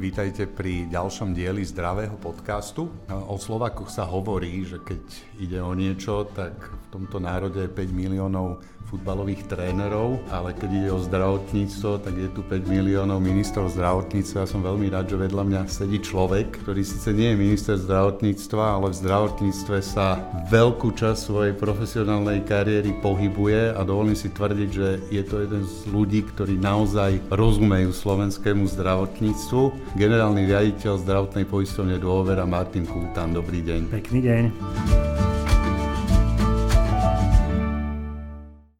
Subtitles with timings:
[0.00, 2.88] vítajte pri ďalšom dieli zdravého podcastu.
[3.12, 5.02] O Slovakoch sa hovorí, že keď
[5.36, 6.56] ide o niečo, tak
[6.90, 8.58] tomto národe je 5 miliónov
[8.90, 14.42] futbalových trénerov, ale keď ide o zdravotníctvo, tak je tu 5 miliónov ministrov zdravotníctva.
[14.42, 18.82] Ja som veľmi rád, že vedľa mňa sedí človek, ktorý síce nie je minister zdravotníctva,
[18.82, 20.18] ale v zdravotníctve sa
[20.50, 25.76] veľkú časť svojej profesionálnej kariéry pohybuje a dovolím si tvrdiť, že je to jeden z
[25.94, 29.94] ľudí, ktorí naozaj rozumejú slovenskému zdravotníctvu.
[29.94, 33.80] Generálny riaditeľ zdravotnej poistovne Dôvera Martin Kultán, dobrý deň.
[33.94, 35.29] Pekný deň.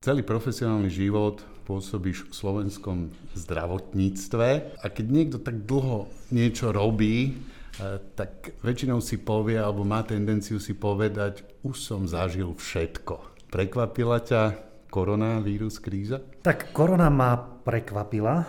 [0.01, 2.99] Celý profesionálny život pôsobíš v slovenskom
[3.37, 7.37] zdravotníctve a keď niekto tak dlho niečo robí,
[7.77, 13.45] eh, tak väčšinou si povie alebo má tendenciu si povedať, už som zažil všetko.
[13.53, 14.43] Prekvapila ťa
[14.89, 16.25] koronavírus kríza?
[16.41, 18.49] Tak korona ma prekvapila,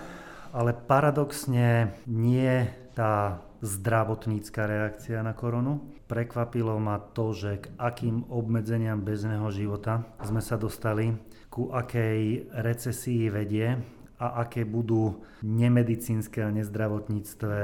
[0.56, 2.64] ale paradoxne nie
[2.96, 5.84] tá zdravotnícka reakcia na koronu.
[6.08, 11.12] Prekvapilo ma to, že k akým obmedzeniam bežného života sme sa dostali
[11.52, 13.76] ku akej recesii vedie
[14.22, 17.60] a aké budú nemedicínske a nezdravotníctve,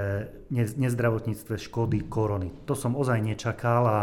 [0.76, 2.52] nezdravotníctve škody korony.
[2.68, 4.00] To som ozaj nečakal a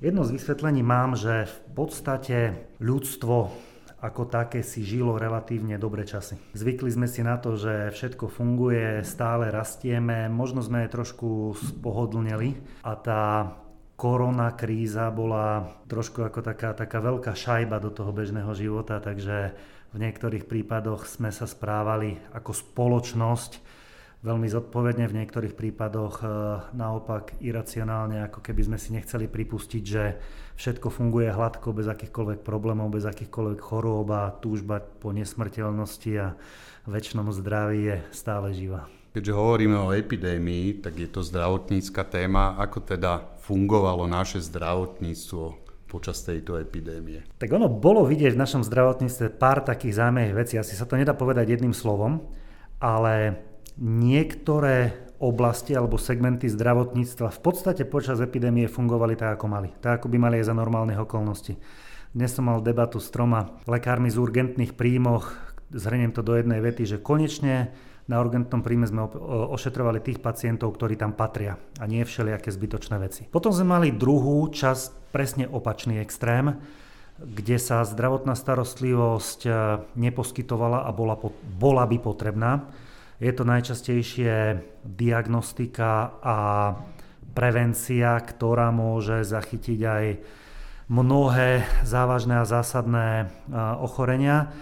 [0.00, 2.38] jedno z vysvetlení mám, že v podstate
[2.80, 3.52] ľudstvo
[3.96, 6.36] ako také si žilo relatívne dobre časy.
[6.52, 12.92] Zvykli sme si na to, že všetko funguje, stále rastieme, možno sme trošku spohodlneli a
[12.94, 13.22] tá
[13.96, 19.56] korona kríza bola trošku ako taká, taká veľká šajba do toho bežného života, takže
[19.92, 23.64] v niektorých prípadoch sme sa správali ako spoločnosť
[24.20, 26.26] veľmi zodpovedne, v niektorých prípadoch e,
[26.74, 30.04] naopak iracionálne, ako keby sme si nechceli pripustiť, že
[30.58, 36.34] všetko funguje hladko, bez akýchkoľvek problémov, bez akýchkoľvek chorôb a túžba po nesmrteľnosti a
[36.90, 38.90] väčšnom zdraví je stále živá.
[39.16, 42.52] Keďže hovoríme o epidémii, tak je to zdravotnícka téma.
[42.60, 45.54] Ako teda fungovalo naše zdravotníctvo
[45.86, 47.22] počas tejto epidémie?
[47.38, 50.54] Tak ono bolo vidieť v našom zdravotníctve pár takých zaujímavých vecí.
[50.58, 52.26] Asi sa to nedá povedať jedným slovom,
[52.82, 53.38] ale
[53.78, 59.70] niektoré oblasti alebo segmenty zdravotníctva v podstate počas epidémie fungovali tak, ako mali.
[59.80, 61.56] Tak, ako by mali aj za normálnych okolností.
[62.12, 65.32] Dnes som mal debatu s troma lekármi z urgentných príjmoch,
[65.72, 67.72] zhrniem to do jednej vety, že konečne
[68.06, 69.02] na urgentnom príjme sme
[69.50, 73.26] ošetrovali tých pacientov, ktorí tam patria a nie všelijaké zbytočné veci.
[73.26, 76.54] Potom sme mali druhú časť, presne opačný extrém,
[77.16, 79.50] kde sa zdravotná starostlivosť e,
[79.96, 81.16] neposkytovala a bola,
[81.56, 82.68] bola by potrebná.
[83.16, 86.36] Je to najčastejšie diagnostika a
[87.32, 90.04] prevencia, ktorá môže zachytiť aj
[90.92, 93.26] mnohé závažné a zásadné e,
[93.80, 94.52] ochorenia.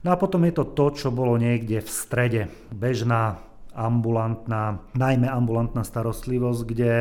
[0.00, 2.42] No a potom je to to, čo bolo niekde v strede.
[2.72, 3.36] Bežná,
[3.76, 6.92] ambulantná, najmä ambulantná starostlivosť, kde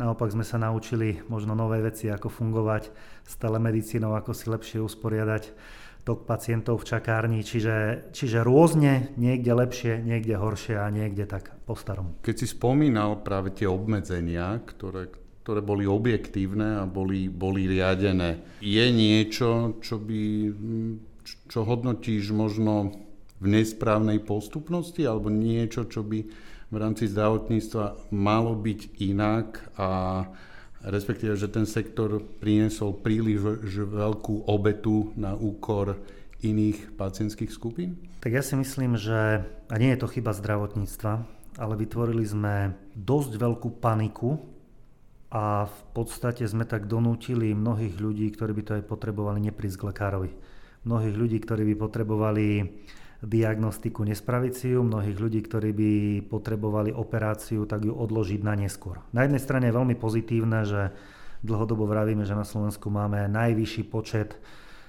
[0.00, 2.88] naopak sme sa naučili možno nové veci, ako fungovať
[3.28, 5.52] s telemedicínou, ako si lepšie usporiadať
[6.02, 11.78] tok pacientov v čakárni, čiže, čiže rôzne, niekde lepšie, niekde horšie a niekde tak po
[11.78, 12.18] starom.
[12.26, 15.14] Keď si spomínal práve tie obmedzenia, ktoré,
[15.46, 20.22] ktoré boli objektívne a boli, boli riadené, je niečo, čo by
[21.24, 22.94] čo hodnotíš možno
[23.42, 26.18] v nesprávnej postupnosti alebo niečo, čo by
[26.72, 30.22] v rámci zdravotníctva malo byť inak a
[30.86, 35.98] respektíve, že ten sektor priniesol príliš veľkú obetu na úkor
[36.42, 37.98] iných pacientských skupín?
[38.22, 41.12] Tak ja si myslím, že, a nie je to chyba zdravotníctva,
[41.58, 44.38] ale vytvorili sme dosť veľkú paniku
[45.28, 49.86] a v podstate sme tak donútili mnohých ľudí, ktorí by to aj potrebovali, neprísť k
[49.90, 50.30] lekárovi
[50.82, 52.46] mnohých ľudí, ktorí by potrebovali
[53.22, 55.90] diagnostiku nespraviť si ju, mnohých ľudí, ktorí by
[56.26, 58.98] potrebovali operáciu, tak ju odložiť na neskôr.
[59.14, 60.90] Na jednej strane je veľmi pozitívne, že
[61.46, 64.38] dlhodobo vravíme, že na Slovensku máme najvyšší počet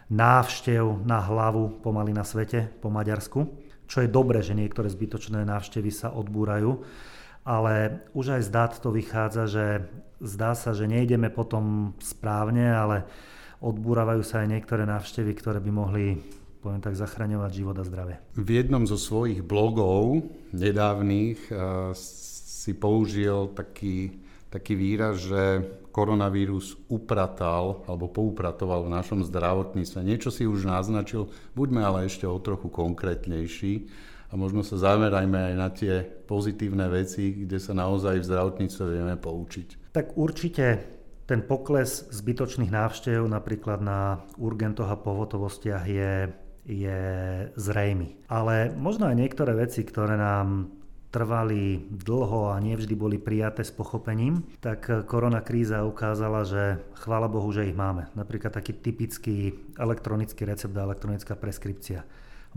[0.10, 3.46] návštev na hlavu pomaly na svete po Maďarsku,
[3.86, 6.82] čo je dobré, že niektoré zbytočné návštevy sa odbúrajú,
[7.46, 9.66] ale už aj z dát to vychádza, že
[10.24, 13.06] zdá sa, že nejdeme potom správne, ale
[13.64, 16.20] odbúravajú sa aj niektoré návštevy, ktoré by mohli
[16.64, 18.16] poviem tak, zachraňovať život a zdravie.
[18.40, 20.24] V jednom zo svojich blogov
[20.56, 21.92] nedávnych uh,
[22.64, 24.16] si použil taký,
[24.48, 25.60] taký výraz, že
[25.92, 30.00] koronavírus upratal alebo poupratoval v našom zdravotníctve.
[30.08, 33.92] Niečo si už naznačil, buďme ale ešte o trochu konkrétnejší
[34.32, 39.16] a možno sa zamerajme aj na tie pozitívne veci, kde sa naozaj v zdravotníctve vieme
[39.20, 39.94] poučiť.
[39.94, 40.93] Tak určite
[41.24, 46.14] ten pokles zbytočných návštev napríklad na urgentoch a pohotovostiach je,
[46.68, 47.02] je
[47.56, 48.28] zrejmy.
[48.28, 50.68] Ale možno aj niektoré veci, ktoré nám
[51.14, 57.54] trvali dlho a nevždy boli prijaté s pochopením, tak korona kríza ukázala, že chvála Bohu,
[57.54, 58.10] že ich máme.
[58.18, 62.02] Napríklad taký typický elektronický recept a elektronická preskripcia.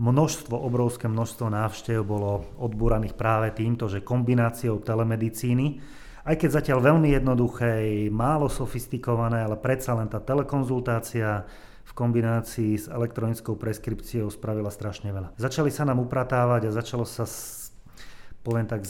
[0.01, 5.81] Množstvo, obrovské množstvo návštev bolo odbúraných práve týmto, že kombináciou telemedicíny,
[6.27, 11.47] aj keď zatiaľ veľmi jednoduché, málo sofistikované, ale predsa len tá telekonzultácia,
[11.87, 15.39] v kombinácii s elektronickou preskripciou spravila strašne veľa.
[15.39, 17.23] Začali sa nám upratávať a začalo sa,
[18.43, 18.83] poviem tak,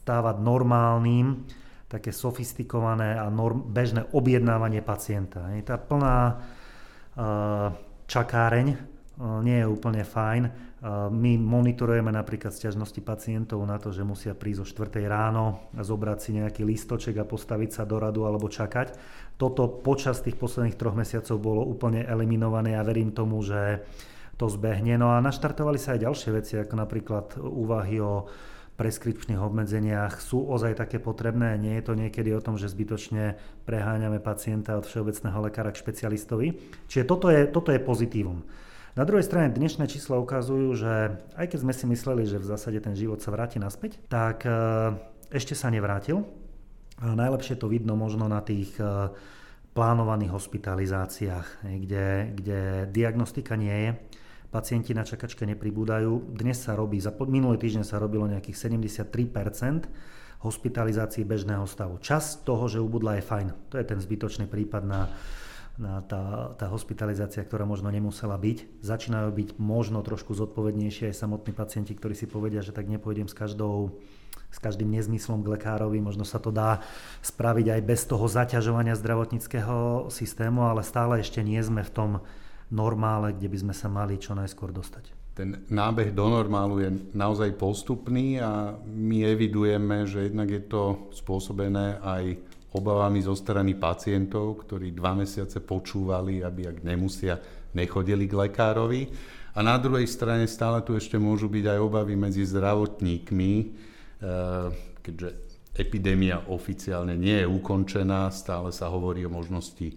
[0.00, 1.44] stávať normálnym
[1.90, 5.52] také sofistikované a norm, bežné objednávanie pacienta.
[5.66, 7.76] Tá plná uh,
[8.08, 10.69] čakáreň uh, nie je úplne fajn.
[10.88, 16.18] My monitorujeme napríklad sťažnosti pacientov na to, že musia prísť o 4 ráno a zobrať
[16.24, 18.96] si nejaký listoček a postaviť sa do radu alebo čakať
[19.40, 23.80] toto počas tých posledných troch mesiacov bolo úplne eliminované a verím tomu, že
[24.36, 25.00] to zbehne.
[25.00, 28.28] No a naštartovali sa aj ďalšie veci, ako napríklad úvahy o
[28.76, 31.56] preskripčných obmedzeniach sú ozaj také potrebné.
[31.56, 36.60] Nie je to niekedy o tom, že zbytočne preháňame pacienta od všeobecného lekára k špecialistovi.
[36.88, 38.44] Čiže toto je, toto je pozitívum.
[38.98, 42.82] Na druhej strane dnešné čísla ukazujú, že aj keď sme si mysleli, že v zásade
[42.82, 44.50] ten život sa vráti naspäť, tak e,
[45.30, 46.26] ešte sa nevrátil.
[46.98, 49.14] Najlepšie to vidno možno na tých e,
[49.78, 52.60] plánovaných hospitalizáciách, kde, kde
[52.90, 53.90] diagnostika nie je,
[54.50, 56.34] pacienti na čakačke nepribúdajú.
[56.34, 62.02] Dnes sa robí, za minulý týždeň sa robilo nejakých 73% hospitalizácií bežného stavu.
[62.02, 63.70] Čas toho, že ubudla je fajn.
[63.70, 65.06] To je ten zbytočný prípad na
[65.80, 68.84] tá, tá hospitalizácia, ktorá možno nemusela byť.
[68.84, 73.34] Začínajú byť možno trošku zodpovednejšie aj samotní pacienti, ktorí si povedia, že tak nepôjdem s
[73.34, 73.98] každou
[74.50, 76.02] s každým nezmyslom k lekárovi.
[76.02, 76.82] Možno sa to dá
[77.22, 82.10] spraviť aj bez toho zaťažovania zdravotníckého systému, ale stále ešte nie sme v tom
[82.70, 85.14] normále, kde by sme sa mali čo najskôr dostať.
[85.38, 90.82] Ten nábeh do normálu je naozaj postupný a my evidujeme, že jednak je to
[91.14, 92.34] spôsobené aj
[92.74, 97.38] obavami zo strany pacientov, ktorí dva mesiace počúvali, aby ak nemusia,
[97.74, 99.02] nechodili k lekárovi.
[99.54, 103.52] A na druhej strane stále tu ešte môžu byť aj obavy medzi zdravotníkmi,
[104.20, 104.68] Eh,
[105.00, 105.32] keďže
[105.72, 109.96] epidémia oficiálne nie je ukončená, stále sa hovorí o možnosti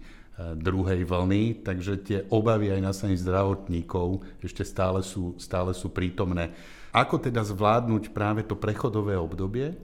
[0.56, 6.56] druhej vlny, takže tie obavy aj na strane zdravotníkov ešte stále sú, stále sú prítomné.
[6.96, 9.76] Ako teda zvládnuť práve to prechodové obdobie,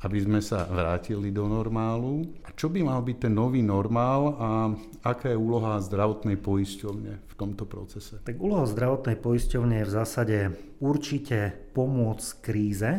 [0.00, 2.24] aby sme sa vrátili do normálu?
[2.44, 4.48] A čo by mal byť ten nový normál a
[5.04, 8.20] aká je úloha zdravotnej poisťovne v tomto procese?
[8.24, 10.38] Tak úloha zdravotnej poisťovne je v zásade
[10.80, 12.90] určite pomôcť kríze,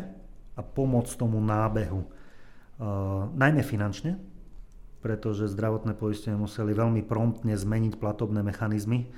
[0.56, 2.02] a pomôcť tomu nábehu.
[2.82, 4.18] Uh, najmä finančne,
[5.02, 9.10] pretože zdravotné poistenie museli veľmi promptne zmeniť platobné mechanizmy,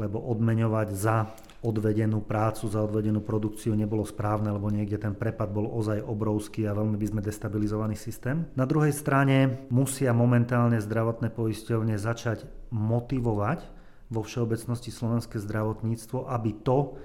[0.00, 1.28] lebo odmeňovať za
[1.62, 6.74] odvedenú prácu, za odvedenú produkciu nebolo správne, lebo niekde ten prepad bol ozaj obrovský a
[6.74, 8.50] veľmi by sme destabilizovaný systém.
[8.58, 13.62] Na druhej strane musia momentálne zdravotné poisťovne začať motivovať
[14.10, 16.98] vo všeobecnosti slovenské zdravotníctvo, aby to,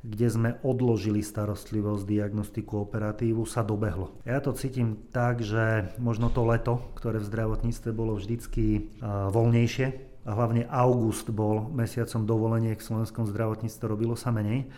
[0.00, 4.16] kde sme odložili starostlivosť, diagnostiku, operatívu, sa dobehlo.
[4.26, 10.30] Ja to cítim tak, že možno to leto, ktoré v zdravotníctve bolo vždycky voľnejšie, a
[10.36, 14.68] hlavne august bol mesiacom dovoleniek v slovenskom zdravotníctve, robilo sa menej,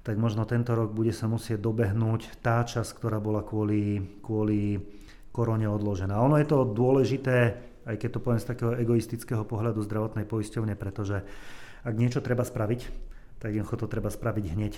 [0.00, 4.80] tak možno tento rok bude sa musieť dobehnúť tá časť, ktorá bola kvôli, kvôli
[5.28, 6.16] korone odložená.
[6.16, 7.36] Ono je to dôležité,
[7.84, 11.24] aj keď to poviem z takého egoistického pohľadu zdravotnej poisťovne, pretože
[11.84, 12.80] ak niečo treba spraviť,
[13.38, 14.74] tak jednoducho to treba spraviť hneď.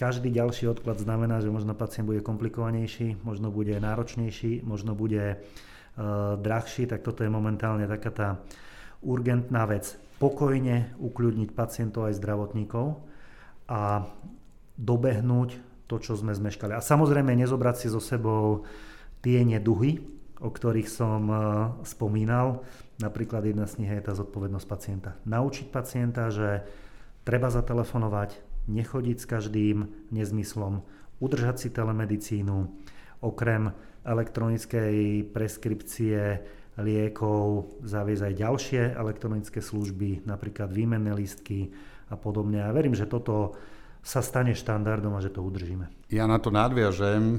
[0.00, 6.34] Každý ďalší odklad znamená, že možno pacient bude komplikovanejší, možno bude náročnejší, možno bude uh,
[6.40, 8.28] drahší, tak toto je momentálne taká tá
[9.02, 9.98] urgentná vec.
[10.22, 13.02] Pokojne ukľudniť pacientov aj zdravotníkov
[13.66, 14.06] a
[14.78, 15.58] dobehnúť
[15.90, 16.72] to, čo sme zmeškali.
[16.72, 18.64] A samozrejme nezobrať si so sebou
[19.20, 20.02] tie neduhy,
[20.42, 21.42] o ktorých som uh,
[21.82, 22.62] spomínal.
[23.02, 25.10] Napríklad jedna z nich je tá zodpovednosť pacienta.
[25.26, 26.66] Naučiť pacienta, že
[27.22, 28.34] Treba zatelefonovať,
[28.66, 30.82] nechodiť s každým nezmyslom,
[31.22, 32.66] udržať si telemedicínu,
[33.22, 33.70] okrem
[34.02, 36.42] elektronickej preskripcie
[36.80, 41.68] liekov zaviesť aj ďalšie elektronické služby, napríklad výmenné listky
[42.08, 42.64] a podobne.
[42.64, 43.56] A verím, že toto
[44.02, 45.86] sa stane štandardom a že to udržíme.
[46.10, 47.38] Ja na to nadviažem.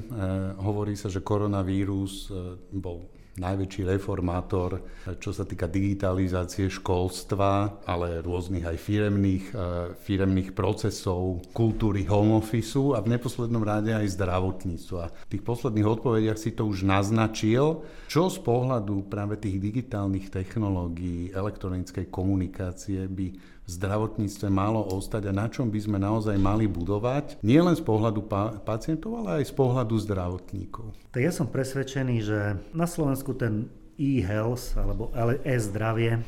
[0.64, 4.78] hovorí sa, že koronavírus e, bol najväčší reformátor,
[5.18, 9.54] čo sa týka digitalizácie školstva, ale rôznych aj firemných, e,
[9.98, 15.02] firemných procesov, kultúry home office a v neposlednom rade aj zdravotníctva.
[15.26, 21.34] V tých posledných odpovediach si to už naznačil, čo z pohľadu práve tých digitálnych technológií,
[21.34, 27.72] elektronickej komunikácie by zdravotníctve malo ostať a na čom by sme naozaj mali budovať, nielen
[27.72, 30.92] z pohľadu pa- pacientov, ale aj z pohľadu zdravotníkov.
[31.12, 32.38] Tak ja som presvedčený, že
[32.76, 35.08] na Slovensku ten e-health alebo
[35.46, 36.20] e-zdravie,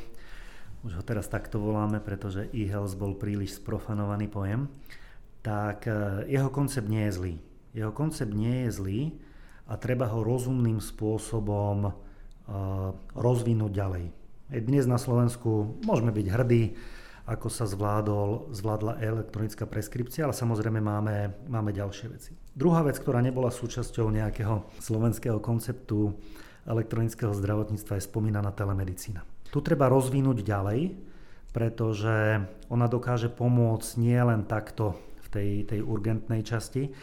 [0.86, 4.70] už ho teraz takto voláme, pretože e-health bol príliš sprofanovaný pojem,
[5.42, 7.34] tak e, jeho koncept nie je zlý.
[7.76, 9.00] Jeho koncept nie je zlý
[9.66, 11.92] a treba ho rozumným spôsobom uh,
[13.18, 14.04] rozvinúť ďalej.
[14.62, 16.62] Dnes na Slovensku môžeme byť hrdí,
[17.26, 22.32] ako sa zvládol, zvládla elektronická preskripcia, ale samozrejme máme, máme ďalšie veci.
[22.54, 26.14] Druhá vec, ktorá nebola súčasťou nejakého slovenského konceptu
[26.66, 29.26] elektronického zdravotníctva je spomínaná telemedicína.
[29.50, 30.94] Tu treba rozvinúť ďalej,
[31.50, 36.94] pretože ona dokáže pomôcť nie len takto v tej, tej urgentnej časti,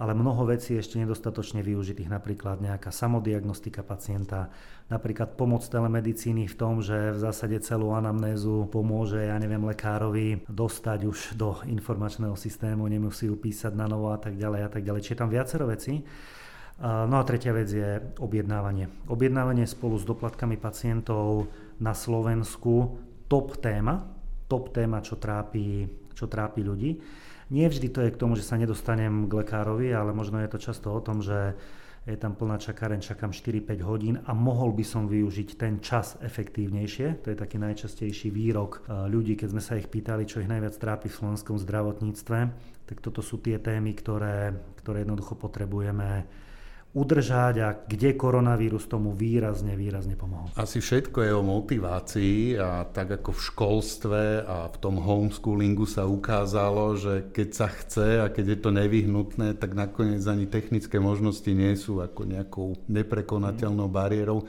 [0.00, 4.48] ale mnoho vecí je ešte nedostatočne využitých, napríklad nejaká samodiagnostika pacienta,
[4.88, 11.00] napríklad pomoc telemedicíny v tom, že v zásade celú anamnézu pomôže, ja neviem, lekárovi dostať
[11.04, 15.04] už do informačného systému, nemusí ju písať na novo a tak ďalej a tak ďalej.
[15.04, 16.00] Čiže tam viacero vecí.
[16.80, 18.88] No a tretia vec je objednávanie.
[19.12, 22.96] Objednávanie spolu s doplatkami pacientov na Slovensku
[23.28, 24.00] top téma,
[24.48, 25.84] top téma, čo trápi,
[26.16, 26.96] čo trápi ľudí.
[27.50, 30.58] Nie vždy to je k tomu, že sa nedostanem k lekárovi, ale možno je to
[30.62, 31.58] často o tom, že
[32.08, 37.20] je tam plná čakáreň, čakám 4-5 hodín a mohol by som využiť ten čas efektívnejšie.
[37.20, 40.80] To je taký najčastejší výrok e, ľudí, keď sme sa ich pýtali, čo ich najviac
[40.80, 42.38] trápi v slovenskom zdravotníctve.
[42.88, 46.24] Tak toto sú tie témy, ktoré, ktoré jednoducho potrebujeme
[46.90, 50.50] udržať a kde koronavírus tomu výrazne, výrazne pomohol.
[50.58, 56.10] Asi všetko je o motivácii a tak ako v školstve a v tom homeschoolingu sa
[56.10, 61.46] ukázalo, že keď sa chce a keď je to nevyhnutné, tak nakoniec ani technické možnosti
[61.46, 64.42] nie sú ako nejakou neprekonateľnou bariérou.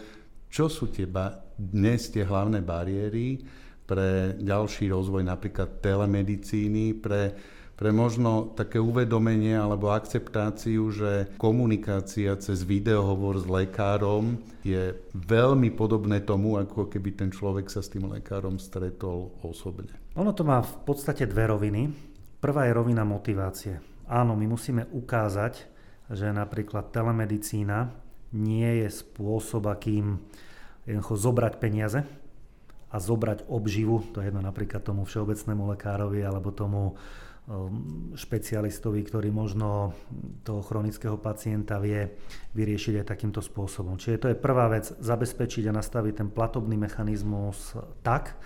[0.50, 3.38] Čo sú tie ba- dnes tie hlavné bariéry
[3.86, 7.38] pre ďalší rozvoj napríklad telemedicíny, pre
[7.76, 16.22] pre možno také uvedomenie alebo akceptáciu, že komunikácia cez videohovor s lekárom je veľmi podobné
[16.22, 19.98] tomu, ako keby ten človek sa s tým lekárom stretol osobne.
[20.14, 21.90] Ono to má v podstate dve roviny.
[22.38, 23.82] Prvá je rovina motivácie.
[24.06, 25.54] Áno, my musíme ukázať,
[26.12, 27.90] že napríklad telemedicína
[28.36, 30.20] nie je spôsob, akým
[30.84, 32.04] jednoducho zobrať peniaze
[32.92, 37.00] a zobrať obživu, to je jedno napríklad tomu všeobecnému lekárovi alebo tomu
[38.16, 39.98] špecialistovi, ktorý možno
[40.46, 42.06] toho chronického pacienta vie
[42.54, 43.98] vyriešiť aj takýmto spôsobom.
[43.98, 48.38] Čiže to je prvá vec, zabezpečiť a nastaviť ten platobný mechanizmus tak,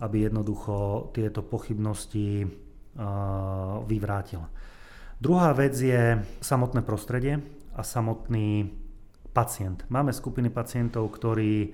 [0.00, 4.40] aby jednoducho tieto pochybnosti uh, vyvrátil.
[5.20, 7.44] Druhá vec je samotné prostredie
[7.76, 8.72] a samotný
[9.36, 9.84] pacient.
[9.92, 11.70] Máme skupiny pacientov, ktorí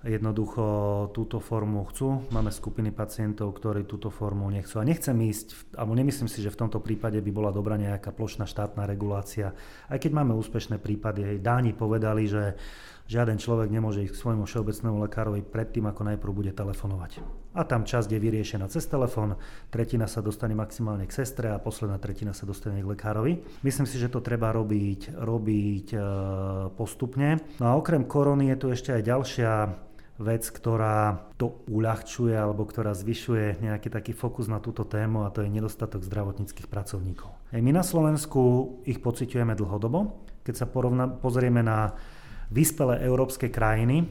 [0.00, 0.64] jednoducho
[1.12, 2.24] túto formu chcú.
[2.32, 4.80] Máme skupiny pacientov, ktorí túto formu nechcú.
[4.80, 8.48] A nechcem ísť, alebo nemyslím si, že v tomto prípade by bola dobrá nejaká plošná
[8.48, 9.52] štátna regulácia.
[9.92, 12.56] Aj keď máme úspešné prípady, hej, Dáni povedali, že
[13.10, 17.20] žiaden človek nemôže ísť k svojmu všeobecnému lekárovi predtým, ako najprv bude telefonovať.
[17.58, 19.34] A tam časť je vyriešená cez telefón,
[19.74, 23.42] tretina sa dostane maximálne k sestre a posledná tretina sa dostane k lekárovi.
[23.66, 25.98] Myslím si, že to treba robiť, robiť e,
[26.78, 27.42] postupne.
[27.58, 29.52] No a okrem korony je tu ešte aj ďalšia
[30.20, 35.40] vec, ktorá to uľahčuje alebo ktorá zvyšuje nejaký taký fokus na túto tému a to
[35.40, 37.32] je nedostatok zdravotníckých pracovníkov.
[37.56, 38.40] My na Slovensku
[38.84, 40.28] ich pociťujeme dlhodobo.
[40.44, 41.96] Keď sa porovna, pozrieme na
[42.52, 44.04] vyspelé európske krajiny,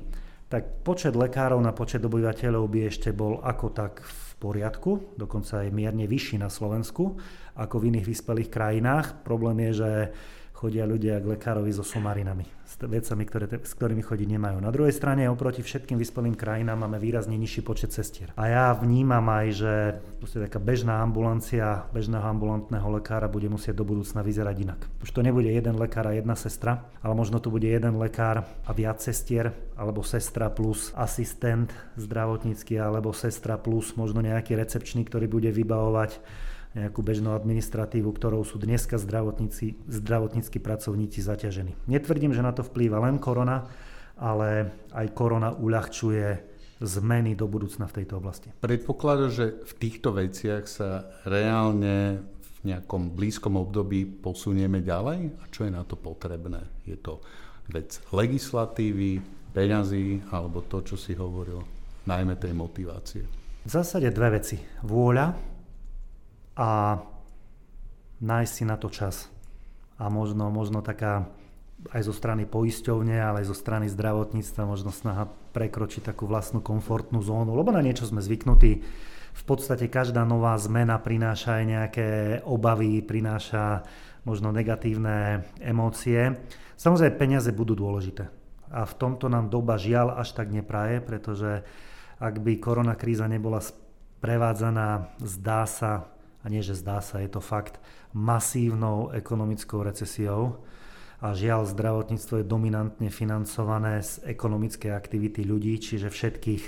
[0.49, 5.69] tak počet lekárov na počet obyvateľov by ešte bol ako tak v poriadku, dokonca aj
[5.69, 7.21] mierne vyšší na Slovensku
[7.53, 9.21] ako v iných vyspelých krajinách.
[9.21, 9.91] Problém je, že
[10.59, 14.59] chodia ľudia k lekárovi so somarinami, s vecami, ktoré, s ktorými chodiť nemajú.
[14.59, 18.35] Na druhej strane, oproti všetkým vyspelým krajinám máme výrazne nižší počet cestier.
[18.35, 19.73] A ja vnímam aj, že
[20.27, 24.81] taká bežná ambulancia, bežného ambulantného lekára bude musieť do budúcna vyzerať inak.
[24.99, 28.71] Už to nebude jeden lekár a jedna sestra, ale možno to bude jeden lekár a
[28.75, 35.55] viac sestier, alebo sestra plus asistent zdravotnícky, alebo sestra plus možno nejaký recepčný, ktorý bude
[35.55, 36.19] vybavovať
[36.77, 41.73] nejakú bežnú administratívu, ktorou sú dneska zdravotníci, zdravotníckí pracovníci zaťažení.
[41.89, 43.65] Netvrdím, že na to vplýva len korona,
[44.19, 46.49] ale aj korona uľahčuje
[46.79, 48.53] zmeny do budúcna v tejto oblasti.
[48.61, 52.23] Predpokladá, že v týchto veciach sa reálne
[52.61, 55.19] v nejakom blízkom období posunieme ďalej?
[55.41, 56.63] A čo je na to potrebné?
[56.87, 57.19] Je to
[57.67, 59.19] vec legislatívy,
[59.51, 61.59] peňazí alebo to, čo si hovoril,
[62.05, 63.23] najmä tej motivácie?
[63.65, 64.55] V zásade dve veci.
[64.87, 65.48] Vôľa
[66.59, 66.99] a
[68.19, 69.31] nájsť si na to čas.
[69.95, 71.31] A možno, možno taká
[71.95, 77.23] aj zo strany poisťovne, ale aj zo strany zdravotníctva možno snaha prekročiť takú vlastnú komfortnú
[77.23, 78.83] zónu, lebo na niečo sme zvyknutí.
[79.29, 82.07] v podstate každá nová zmena prináša aj nejaké
[82.43, 83.87] obavy, prináša
[84.27, 86.35] možno negatívne emócie.
[86.75, 88.27] Samozrejme, peniaze budú dôležité.
[88.69, 91.63] A v tomto nám doba žiaľ až tak nepraje, pretože
[92.19, 93.63] ak by korona kríza nebola
[94.19, 97.81] prevádzaná, zdá sa, a nie že zdá sa, je to fakt,
[98.15, 100.63] masívnou ekonomickou recesiou,
[101.19, 106.63] a žiaľ zdravotníctvo je dominantne financované z ekonomickej aktivity ľudí, čiže všetkých.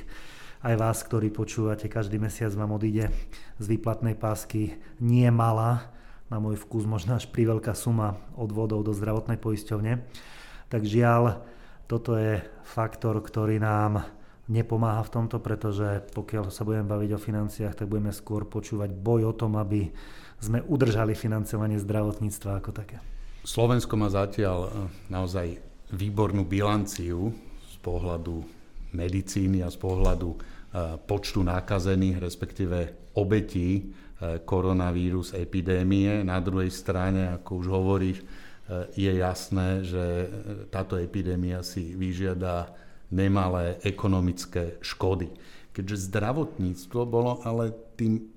[0.68, 3.10] Aj vás, ktorí počúvate, každý mesiac vám odíde
[3.58, 5.96] z výplatnej pásky nie malá,
[6.28, 10.04] na môj vkus možno až priveľká suma odvodov do zdravotnej poisťovne.
[10.68, 11.44] Tak žiaľ,
[11.88, 14.04] toto je faktor, ktorý nám
[14.52, 19.32] nepomáha v tomto, pretože pokiaľ sa budeme baviť o financiách, tak budeme skôr počúvať boj
[19.32, 19.88] o tom, aby
[20.44, 23.00] sme udržali financovanie zdravotníctva ako také.
[23.48, 24.70] Slovensko má zatiaľ e,
[25.08, 25.48] naozaj
[25.96, 27.32] výbornú bilanciu
[27.72, 28.44] z pohľadu
[28.92, 30.38] medicíny a z pohľadu e,
[31.08, 32.78] počtu nakazených, respektíve
[33.16, 33.82] obetí e,
[34.44, 36.28] koronavírus epidémie.
[36.28, 38.20] Na druhej strane, ako už hovoríš,
[38.96, 40.32] je jasné, že
[40.72, 42.72] táto epidémia si vyžiada
[43.12, 45.30] nemalé ekonomické škody.
[45.72, 48.28] Keďže zdravotníctvo bolo ale tým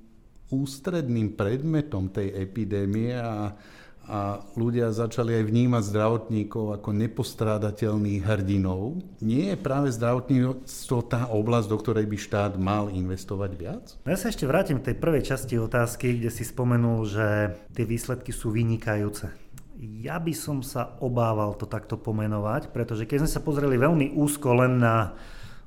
[0.52, 3.56] ústredným predmetom tej epidémie a
[4.04, 9.00] a ľudia začali aj vnímať zdravotníkov ako nepostrádateľných hrdinov.
[9.24, 13.84] Nie je práve zdravotníctvo tá oblasť, do ktorej by štát mal investovať viac?
[14.04, 18.30] Ja sa ešte vrátim k tej prvej časti otázky, kde si spomenul, že tie výsledky
[18.32, 19.43] sú vynikajúce.
[19.80, 24.54] Ja by som sa obával to takto pomenovať, pretože keď sme sa pozreli veľmi úzko
[24.62, 25.18] len na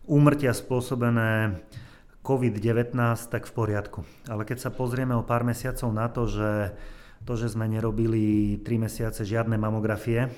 [0.08, 1.60] úmrtia spôsobené
[2.24, 2.96] COVID-19,
[3.28, 4.00] tak v poriadku.
[4.32, 6.76] Ale keď sa pozrieme o pár mesiacov na to, že
[7.28, 10.32] to, že sme nerobili 3 mesiace žiadne mamografie,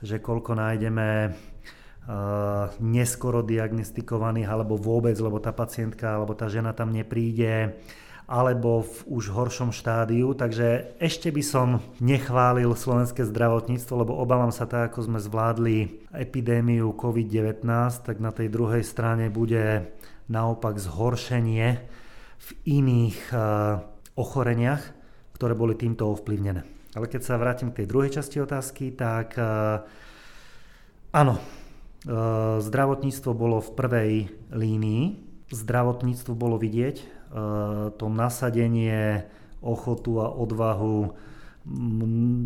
[0.00, 6.88] že koľko nájdeme uh, neskoro diagnostikovaných alebo vôbec, lebo tá pacientka alebo tá žena tam
[6.88, 7.76] nepríde,
[8.32, 10.32] alebo v už horšom štádiu.
[10.32, 16.96] Takže ešte by som nechválil slovenské zdravotníctvo, lebo obávam sa tak, ako sme zvládli epidémiu
[16.96, 17.68] COVID-19,
[18.00, 19.92] tak na tej druhej strane bude
[20.32, 21.84] naopak zhoršenie
[22.40, 23.84] v iných uh,
[24.16, 25.02] ochoreniach
[25.42, 26.62] ktoré boli týmto ovplyvnené.
[26.94, 29.82] Ale keď sa vrátim k tej druhej časti otázky, tak uh,
[31.10, 34.12] áno, uh, zdravotníctvo bolo v prvej
[34.54, 35.02] línii,
[35.50, 37.21] zdravotníctvo bolo vidieť,
[37.96, 39.24] to nasadenie,
[39.62, 41.16] ochotu a odvahu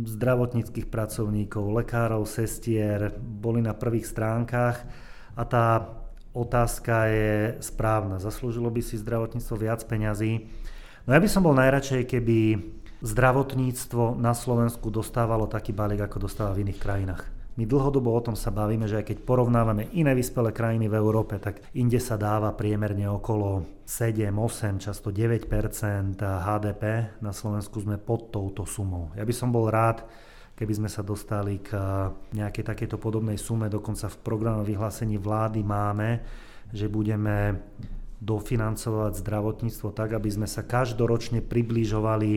[0.07, 4.85] zdravotníckých pracovníkov, lekárov, sestier boli na prvých stránkach
[5.33, 5.89] a tá
[6.37, 8.21] otázka je správna.
[8.21, 10.53] Zaslúžilo by si zdravotníctvo viac peňazí.
[11.09, 12.39] No ja by som bol najradšej, keby
[13.01, 17.36] zdravotníctvo na Slovensku dostávalo taký balík, ako dostáva v iných krajinách.
[17.57, 21.41] My dlhodobo o tom sa bavíme, že aj keď porovnávame iné vyspelé krajiny v Európe,
[21.41, 25.49] tak inde sa dáva priemerne okolo 7, 8, často 9%
[26.21, 27.17] HDP.
[27.25, 29.09] Na Slovensku sme pod touto sumou.
[29.17, 30.05] Ja by som bol rád,
[30.53, 31.73] keby sme sa dostali k
[32.37, 33.73] nejakej takéto podobnej sume.
[33.73, 36.21] Dokonca v programu vyhlásení vlády máme,
[36.77, 37.57] že budeme
[38.21, 42.33] dofinancovať zdravotníctvo tak, aby sme sa každoročne približovali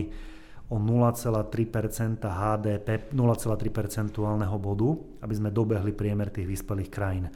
[0.70, 7.26] o 0,3% HDP, 0,3 percentuálneho bodu, aby sme dobehli priemer tých vyspelých krajín.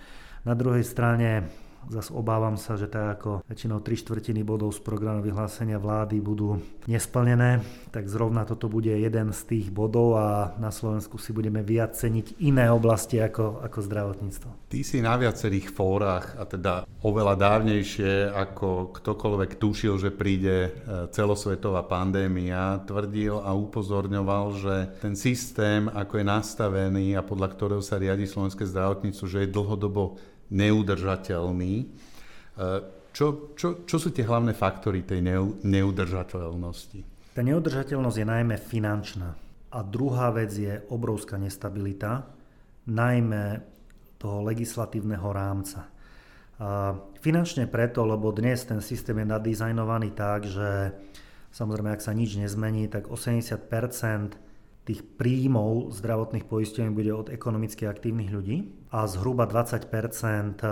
[0.46, 1.50] Na druhej strane
[1.92, 6.56] Zas obávam sa, že tak ako väčšinou 3 štvrtiny bodov z programu vyhlásenia vlády budú
[6.88, 7.60] nesplnené,
[7.92, 12.40] tak zrovna toto bude jeden z tých bodov a na Slovensku si budeme viac ceniť
[12.40, 14.50] iné oblasti ako, ako zdravotníctvo.
[14.72, 20.70] Ty si na viacerých fórach a teda oveľa dávnejšie ako ktokoľvek tušil, že príde e,
[21.12, 28.00] celosvetová pandémia, tvrdil a upozorňoval, že ten systém, ako je nastavený a podľa ktorého sa
[28.00, 30.16] riadi slovenské zdravotníctvo, že je dlhodobo
[30.48, 31.74] neudržateľný.
[31.76, 31.86] E,
[33.12, 35.20] čo, čo, čo sú tie hlavné faktory tej
[35.60, 37.30] neudržateľnosti?
[37.36, 39.30] Tá neudržateľnosť je najmä finančná.
[39.76, 42.26] A druhá vec je obrovská nestabilita,
[42.88, 43.60] najmä
[44.16, 45.93] toho legislatívneho rámca.
[47.18, 50.94] Finančne preto, lebo dnes ten systém je nadizajnovaný tak, že
[51.50, 53.66] samozrejme, ak sa nič nezmení, tak 80
[54.84, 60.68] tých príjmov zdravotných poistení bude od ekonomicky aktívnych ľudí a zhruba 20 eh,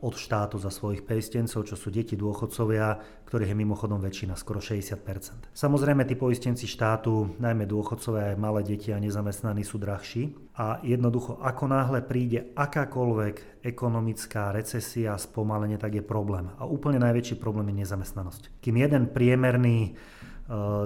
[0.00, 5.02] od štátu za svojich poistencov, čo sú deti dôchodcovia, ktorých je mimochodom väčšina, skoro 60
[5.50, 11.42] Samozrejme, tí poistenci štátu, najmä dôchodcovia, aj malé deti a nezamestnaní sú drahší a jednoducho,
[11.42, 16.48] ako náhle príde akákoľvek ekonomická recesia, spomalenie, tak je problém.
[16.56, 18.62] A úplne najväčší problém je nezamestnanosť.
[18.62, 19.98] Kým jeden priemerný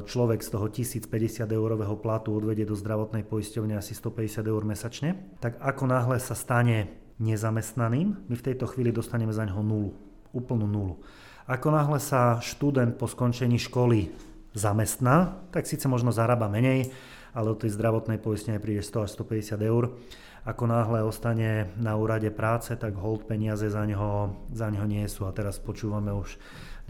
[0.09, 5.61] človek z toho 1050 eurového platu odvedie do zdravotnej poisťovne asi 150 eur mesačne, tak
[5.61, 6.89] ako náhle sa stane
[7.21, 9.93] nezamestnaným, my v tejto chvíli dostaneme za neho nulu,
[10.33, 11.05] úplnú nulu.
[11.45, 14.09] Ako náhle sa študent po skončení školy
[14.57, 16.89] zamestná, tak síce možno zarába menej,
[17.37, 19.95] ale od tej zdravotnej poistenia príde 100 až 150 eur.
[20.41, 25.29] Ako náhle ostane na úrade práce, tak hold peniaze za neho, za neho nie sú.
[25.29, 26.41] A teraz počúvame už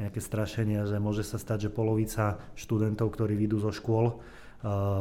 [0.01, 4.17] nejaké strašenia, že môže sa stať, že polovica študentov, ktorí vyjdú zo škôl, eh,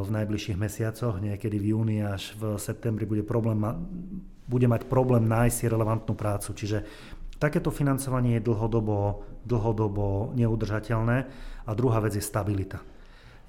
[0.03, 3.63] v najbližších mesiacoch, niekedy v júni až v septembri bude, problém,
[4.45, 6.51] bude mať problém nájsť si relevantnú prácu.
[6.51, 6.83] Čiže
[7.39, 11.17] Takéto financovanie je dlhodobo, dlhodobo neudržateľné
[11.63, 12.83] a druhá vec je stabilita.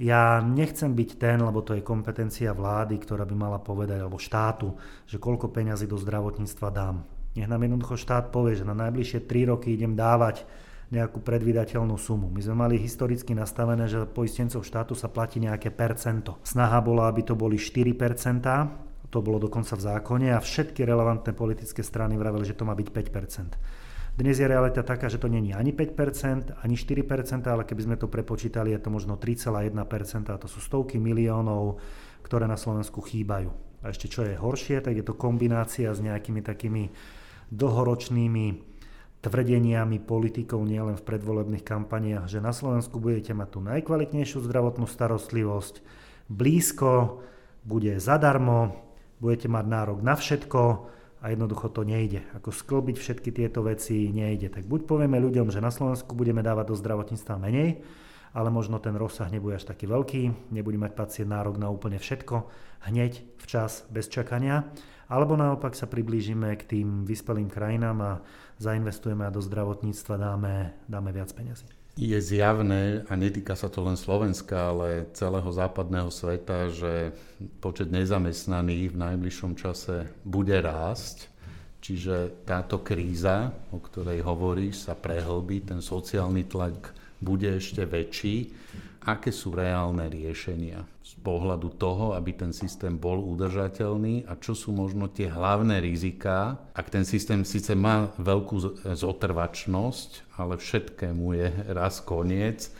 [0.00, 4.78] Ja nechcem byť ten, lebo to je kompetencia vlády, ktorá by mala povedať, alebo štátu,
[5.10, 7.02] že koľko peňazí do zdravotníctva dám.
[7.34, 10.46] Nech nám jednoducho štát povie, že na najbližšie 3 roky idem dávať
[10.90, 12.26] nejakú predvydateľnú sumu.
[12.30, 16.42] My sme mali historicky nastavené, že poistencov štátu sa platí nejaké percento.
[16.42, 21.82] Snaha bola, aby to boli 4% to bolo dokonca v zákone a všetky relevantné politické
[21.82, 25.74] strany vraveli, že to má byť 5% Dnes je realita taká, že to není ani
[25.74, 29.74] 5% ani 4% ale keby sme to prepočítali, je to možno 3,1
[30.30, 31.82] a to sú stovky miliónov,
[32.22, 33.50] ktoré na Slovensku chýbajú.
[33.82, 36.94] A ešte čo je horšie, tak je to kombinácia s nejakými takými
[37.50, 38.69] dlhoročnými
[39.20, 45.84] tvrdeniami politikov nielen v predvolebných kampaniách, že na Slovensku budete mať tú najkvalitnejšiu zdravotnú starostlivosť,
[46.32, 47.20] blízko,
[47.60, 48.80] bude zadarmo,
[49.20, 50.60] budete mať nárok na všetko
[51.20, 52.24] a jednoducho to nejde.
[52.32, 54.48] Ako sklbiť všetky tieto veci nejde.
[54.48, 57.84] Tak buď povieme ľuďom, že na Slovensku budeme dávať do zdravotníctva menej,
[58.32, 62.48] ale možno ten rozsah nebude až taký veľký, nebude mať pacient nárok na úplne všetko,
[62.88, 64.70] hneď, včas, bez čakania,
[65.10, 68.12] alebo naopak sa priblížime k tým vyspelým krajinám a
[68.60, 71.64] zainvestujeme a do zdravotníctva dáme, dáme viac peniazy.
[71.98, 77.10] Je zjavné, a netýka sa to len Slovenska, ale celého západného sveta, že
[77.58, 81.26] počet nezamestnaných v najbližšom čase bude rásť.
[81.80, 88.52] Čiže táto kríza, o ktorej hovoríš, sa prehlbí, ten sociálny tlak bude ešte väčší.
[89.04, 90.84] Aké sú reálne riešenia?
[91.10, 96.54] z pohľadu toho, aby ten systém bol udržateľný a čo sú možno tie hlavné riziká,
[96.70, 102.70] ak ten systém síce má veľkú zotrvačnosť, ale všetkému je raz koniec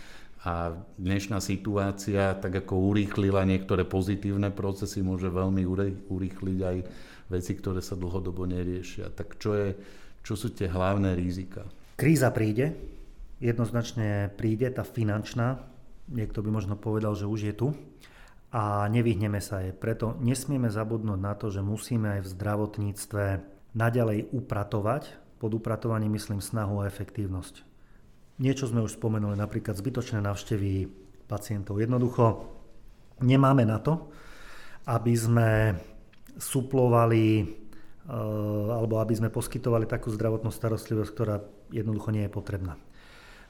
[0.46, 5.66] a dnešná situácia tak ako urýchlila niektoré pozitívne procesy, môže veľmi
[6.06, 6.76] urýchliť aj
[7.34, 9.10] veci, ktoré sa dlhodobo neriešia.
[9.10, 9.74] Tak čo, je,
[10.22, 11.66] čo sú tie hlavné rizika?
[11.98, 12.78] Kríza príde,
[13.42, 15.69] jednoznačne príde, tá finančná,
[16.10, 17.68] niekto by možno povedal, že už je tu
[18.50, 19.70] a nevyhneme sa jej.
[19.70, 23.24] Preto nesmieme zabudnúť na to, že musíme aj v zdravotníctve
[23.78, 25.02] naďalej upratovať.
[25.38, 27.64] Pod upratovaním myslím snahu a efektívnosť.
[28.42, 30.90] Niečo sme už spomenuli, napríklad zbytočné návštevy
[31.30, 31.78] pacientov.
[31.78, 32.50] Jednoducho
[33.22, 34.10] nemáme na to,
[34.88, 35.48] aby sme
[36.40, 41.36] suplovali eh, alebo aby sme poskytovali takú zdravotnú starostlivosť, ktorá
[41.70, 42.74] jednoducho nie je potrebná.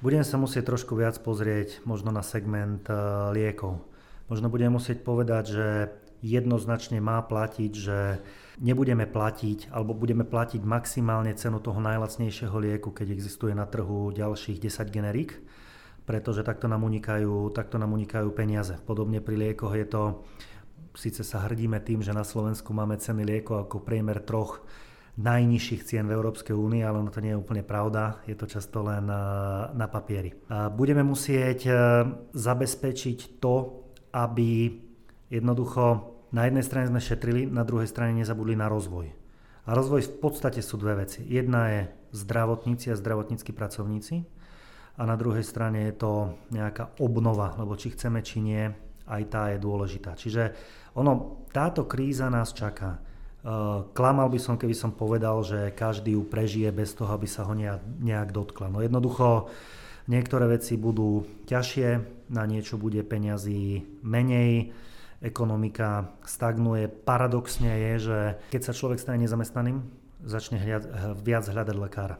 [0.01, 2.97] Budeme sa musieť trošku viac pozrieť možno na segment eh,
[3.37, 3.91] liekov
[4.31, 5.69] Možno budeme musieť povedať, že
[6.23, 8.23] jednoznačne má platiť, že
[8.63, 14.63] nebudeme platiť alebo budeme platiť maximálne cenu toho najlacnejšieho lieku, keď existuje na trhu ďalších
[14.63, 15.35] 10 generík,
[16.07, 18.79] pretože takto nám unikajú, takto nám unikajú peniaze.
[18.87, 20.23] Podobne pri liekoch je to,
[20.95, 24.63] síce sa hrdíme tým, že na Slovensku máme ceny liekov ako priemer troch
[25.21, 28.81] najnižších cien v Európskej únii, ale ono to nie je úplne pravda, je to často
[28.81, 29.05] len
[29.77, 30.33] na papieri.
[30.73, 31.73] Budeme musieť e,
[32.33, 33.55] zabezpečiť to,
[34.17, 34.73] aby
[35.29, 35.85] jednoducho
[36.33, 39.13] na jednej strane sme šetrili, na druhej strane nezabudli na rozvoj.
[39.67, 41.23] A rozvoj v podstate sú dve veci.
[41.29, 41.83] Jedna je
[42.17, 44.25] zdravotníci a zdravotníckí pracovníci
[44.99, 46.13] a na druhej strane je to
[46.51, 48.65] nejaká obnova, lebo či chceme, či nie,
[49.11, 50.15] aj tá je dôležitá.
[50.15, 50.43] Čiže
[50.97, 53.10] ono, táto kríza nás čaká.
[53.41, 53.55] E,
[53.93, 57.53] klamal by som, keby som povedal, že každý ju prežije bez toho, aby sa ho
[57.57, 58.69] nejak, dotkla.
[58.69, 59.49] No jednoducho,
[60.11, 61.89] Niektoré veci budú ťažšie,
[62.35, 64.75] na niečo bude peňazí menej,
[65.23, 66.91] ekonomika stagnuje.
[66.91, 68.19] Paradoxne je, že
[68.51, 69.87] keď sa človek stane nezamestnaným,
[70.27, 72.19] začne hľad, viac hľadať lekára.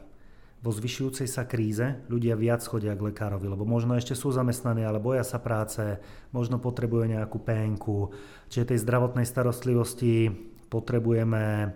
[0.63, 5.03] Vo zvyšujúcej sa kríze ľudia viac chodia k lekárovi, lebo možno ešte sú zamestnaní, ale
[5.03, 5.99] boja sa práce,
[6.31, 8.15] možno potrebujú nejakú penku.
[8.47, 10.29] Čiže tej zdravotnej starostlivosti
[10.71, 11.67] potrebujeme e,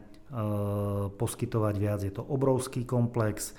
[1.11, 1.99] poskytovať viac.
[2.07, 3.51] Je to obrovský komplex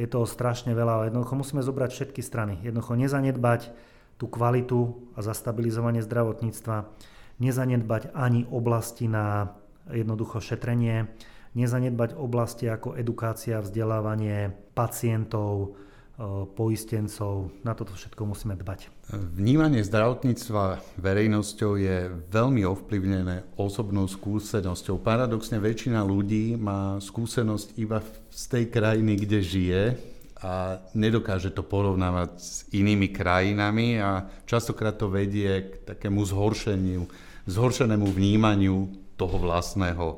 [0.00, 2.56] je toho strašne veľa, ale jednoducho musíme zobrať všetky strany.
[2.64, 3.72] Jednoducho nezanedbať
[4.16, 6.88] tú kvalitu a zastabilizovanie zdravotníctva,
[7.42, 9.56] nezanedbať ani oblasti na
[9.90, 11.10] jednoducho šetrenie,
[11.52, 15.76] nezanedbať oblasti ako edukácia, vzdelávanie pacientov,
[16.54, 17.50] poistencov.
[17.66, 18.88] Na toto všetko musíme dbať.
[19.12, 25.04] Vnímanie zdravotníctva verejnosťou je veľmi ovplyvnené osobnou skúsenosťou.
[25.04, 28.00] Paradoxne väčšina ľudí má skúsenosť iba
[28.32, 29.82] z tej krajiny, kde žije
[30.40, 37.04] a nedokáže to porovnávať s inými krajinami a častokrát to vedie k takému zhoršeniu,
[37.44, 40.16] zhoršenému vnímaniu toho vlastného e,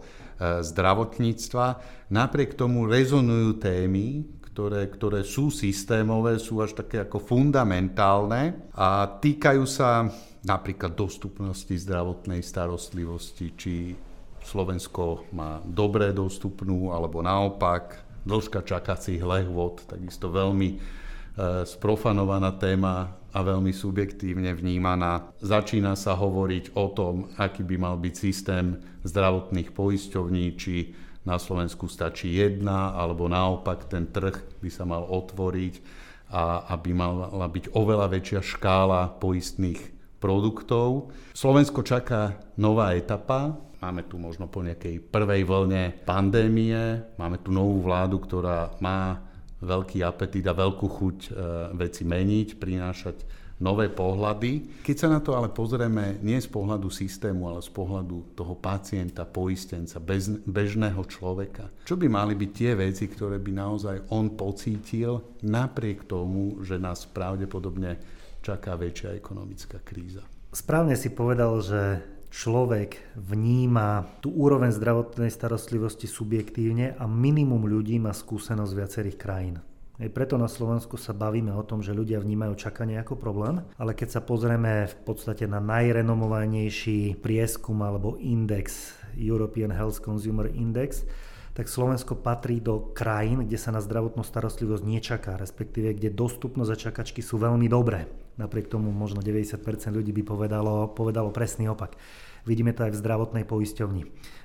[0.62, 1.82] zdravotníctva.
[2.14, 4.22] Napriek tomu rezonujú témy,
[4.54, 10.06] ktoré, ktoré sú systémové, sú až také ako fundamentálne a týkajú sa
[10.46, 13.98] napríklad dostupnosti zdravotnej starostlivosti, či
[14.46, 20.76] Slovensko má dobre dostupnú, alebo naopak dĺžka čakacích lehvod, takisto veľmi e,
[21.66, 25.34] sprofanovaná téma a veľmi subjektívne vnímaná.
[25.42, 31.88] Začína sa hovoriť o tom, aký by mal byť systém zdravotných poisťovní, či na Slovensku
[31.88, 35.74] stačí jedna, alebo naopak ten trh by sa mal otvoriť
[36.32, 39.80] a aby mala byť oveľa väčšia škála poistných
[40.20, 41.12] produktov.
[41.36, 43.56] Slovensko čaká nová etapa.
[43.84, 49.20] Máme tu možno po nejakej prvej vlne pandémie, máme tu novú vládu, ktorá má
[49.60, 51.30] veľký apetit a veľkú chuť e,
[51.76, 53.16] veci meniť, prinášať
[53.62, 54.82] nové pohľady.
[54.82, 59.22] Keď sa na to ale pozrieme nie z pohľadu systému, ale z pohľadu toho pacienta,
[59.28, 65.38] poistenca, bez, bežného človeka, čo by mali byť tie veci, ktoré by naozaj on pocítil
[65.46, 67.98] napriek tomu, že nás pravdepodobne
[68.42, 70.26] čaká väčšia ekonomická kríza.
[70.54, 71.82] Správne si povedal, že
[72.34, 79.56] človek vníma tú úroveň zdravotnej starostlivosti subjektívne a minimum ľudí má skúsenosť z viacerých krajín.
[79.94, 83.94] Aj preto na Slovensku sa bavíme o tom, že ľudia vnímajú čakanie ako problém, ale
[83.94, 91.06] keď sa pozrieme v podstate na najrenomovanejší prieskum alebo index European Health Consumer Index,
[91.54, 96.80] tak Slovensko patrí do krajín, kde sa na zdravotnú starostlivosť nečaká, respektíve kde dostupnosť a
[96.90, 98.10] čakačky sú veľmi dobré.
[98.34, 99.62] Napriek tomu možno 90%
[99.94, 101.94] ľudí by povedalo, povedalo presný opak.
[102.44, 104.04] Vidíme to aj v zdravotnej poisťovni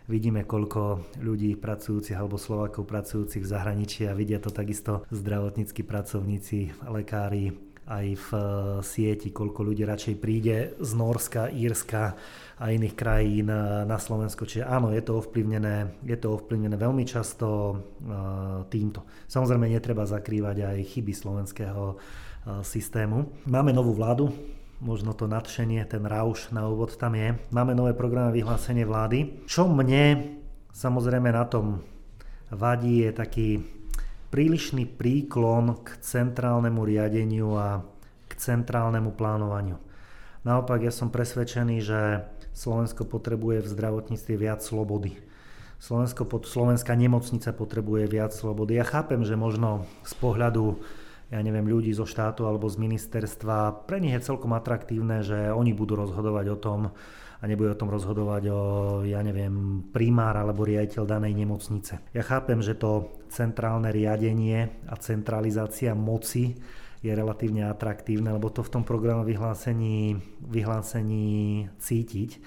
[0.10, 6.82] Vidíme, koľko ľudí pracujúcich alebo Slovákov pracujúcich v zahraničí a vidia to takisto zdravotníckí pracovníci,
[6.90, 7.54] lekári,
[7.86, 8.44] aj v eh,
[8.82, 12.18] sieti, koľko ľudí radšej príde z Norska, Írska
[12.58, 14.50] a iných krajín eh, na Slovensko.
[14.50, 19.06] Čiže áno, je to ovplyvnené, je to ovplyvnené veľmi často eh, týmto.
[19.30, 22.02] Samozrejme, netreba zakrývať aj chyby slovenského
[22.66, 23.30] systému.
[23.46, 24.34] Máme novú vládu,
[24.80, 27.36] možno to nadšenie, ten rauš na úvod tam je.
[27.52, 29.44] Máme nové programy vyhlásenie vlády.
[29.46, 30.36] Čo mne
[30.72, 31.84] samozrejme na tom
[32.52, 33.48] vadí je taký
[34.32, 37.84] prílišný príklon k centrálnemu riadeniu a
[38.30, 39.78] k centrálnemu plánovaniu.
[40.48, 42.24] Naopak ja som presvedčený, že
[42.56, 45.20] Slovensko potrebuje v zdravotníctve viac slobody.
[45.80, 48.80] Slovensko, slovenská nemocnica potrebuje viac slobody.
[48.80, 50.80] Ja chápem, že možno z pohľadu
[51.30, 55.78] ja neviem, ľudí zo štátu alebo z ministerstva, pre nich je celkom atraktívne, že oni
[55.78, 56.80] budú rozhodovať o tom
[57.40, 58.60] a nebude o tom rozhodovať o,
[59.08, 62.12] ja neviem, primár alebo riaditeľ danej nemocnice.
[62.12, 66.60] Ja chápem, že to centrálne riadenie a centralizácia moci
[67.00, 72.44] je relatívne atraktívne, lebo to v tom programu vyhlásení, vyhlásení cítiť.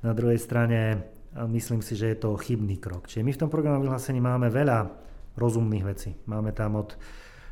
[0.00, 1.04] Na druhej strane
[1.36, 3.12] myslím si, že je to chybný krok.
[3.12, 4.88] Čiže my v tom programu vyhlásení máme veľa
[5.36, 6.16] rozumných vecí.
[6.24, 6.96] Máme tam od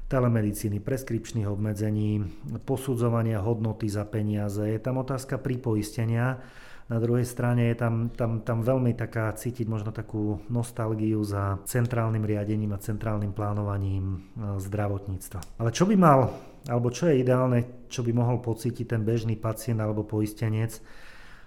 [0.08, 2.24] telemedicíny, preskripčných obmedzení,
[2.64, 4.64] posudzovania hodnoty za peniaze.
[4.64, 6.40] Je tam otázka pripoistenia.
[6.88, 12.24] Na druhej strane je tam, tam, tam veľmi taká cítiť možno takú nostalgiu za centrálnym
[12.24, 14.18] riadením a centrálnym plánovaním e,
[14.56, 15.60] zdravotníctva.
[15.60, 16.32] Ale čo by mal,
[16.64, 20.80] alebo čo je ideálne, čo by mohol pocítiť ten bežný pacient alebo poistenec,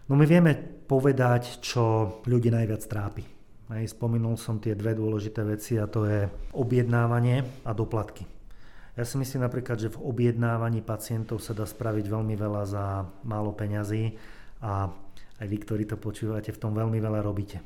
[0.06, 0.54] no my vieme
[0.86, 3.26] povedať, čo ľudí najviac trápi.
[3.74, 8.41] Hej, spomenul som tie dve dôležité veci a to je objednávanie a doplatky.
[9.00, 12.86] Ja si myslím napríklad, že v objednávaní pacientov sa dá spraviť veľmi veľa za
[13.24, 14.20] málo peňazí
[14.60, 14.92] a
[15.42, 17.64] aj vy, ktorí to počúvate, v tom veľmi veľa robíte.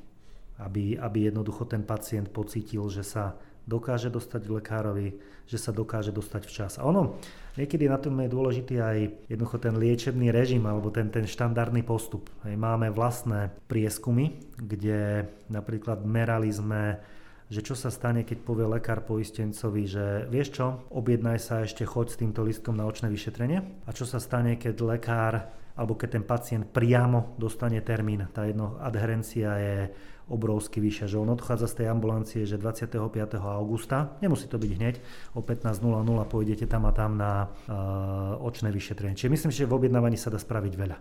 [0.56, 3.36] Aby, aby jednoducho ten pacient pocítil, že sa
[3.66, 5.08] dokáže dostať k lekárovi,
[5.50, 6.74] že sa dokáže dostať včas.
[6.78, 7.18] A ono,
[7.58, 12.30] niekedy na tom je dôležitý aj jednoducho ten liečebný režim alebo ten, ten štandardný postup.
[12.46, 17.02] Máme vlastné prieskumy, kde napríklad merali sme
[17.46, 22.08] že čo sa stane, keď povie lekár poistencovi, že vieš čo, objednaj sa ešte choď
[22.10, 25.34] s týmto listom na očné vyšetrenie a čo sa stane, keď lekár
[25.76, 28.26] alebo keď ten pacient priamo dostane termín.
[28.32, 29.78] Tá jedno adherencia je
[30.26, 32.98] obrovsky vyššia, že on odchádza z tej ambulancie, že 25.
[33.38, 34.96] augusta, nemusí to byť hneď,
[35.38, 35.86] o 15.00
[36.26, 39.14] pôjdete tam a tam na uh, očné vyšetrenie.
[39.14, 40.98] Čiže myslím, že v objednávaní sa dá spraviť veľa.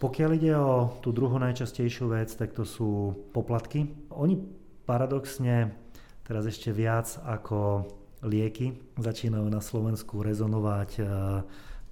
[0.00, 3.84] Pokiaľ ide o tú druhú najčastejšiu vec, tak to sú poplatky.
[4.16, 5.72] Oni Paradoxne
[6.24, 7.88] teraz ešte viac ako
[8.24, 11.02] lieky začínajú na Slovensku rezonovať e,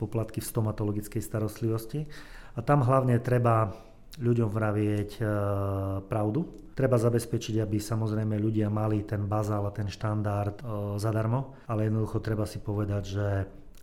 [0.01, 2.09] poplatky v stomatologickej starostlivosti.
[2.57, 3.73] A tam hlavne treba
[4.21, 5.23] ľuďom vravieť e,
[6.05, 6.49] pravdu.
[6.73, 10.65] Treba zabezpečiť, aby samozrejme ľudia mali ten bazál a ten štandard e,
[10.97, 13.27] zadarmo, ale jednoducho treba si povedať, že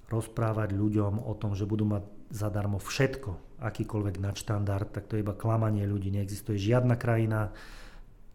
[0.09, 5.37] rozprávať ľuďom o tom, že budú mať zadarmo všetko, akýkoľvek nadštandard, tak to je iba
[5.37, 6.09] klamanie ľudí.
[6.09, 7.53] Neexistuje žiadna krajina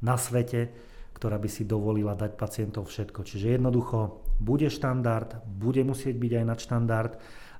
[0.05, 0.69] na svete,
[1.17, 3.25] ktorá by si dovolila dať pacientov všetko.
[3.25, 7.13] Čiže jednoducho bude štandard, bude musieť byť aj nadštandard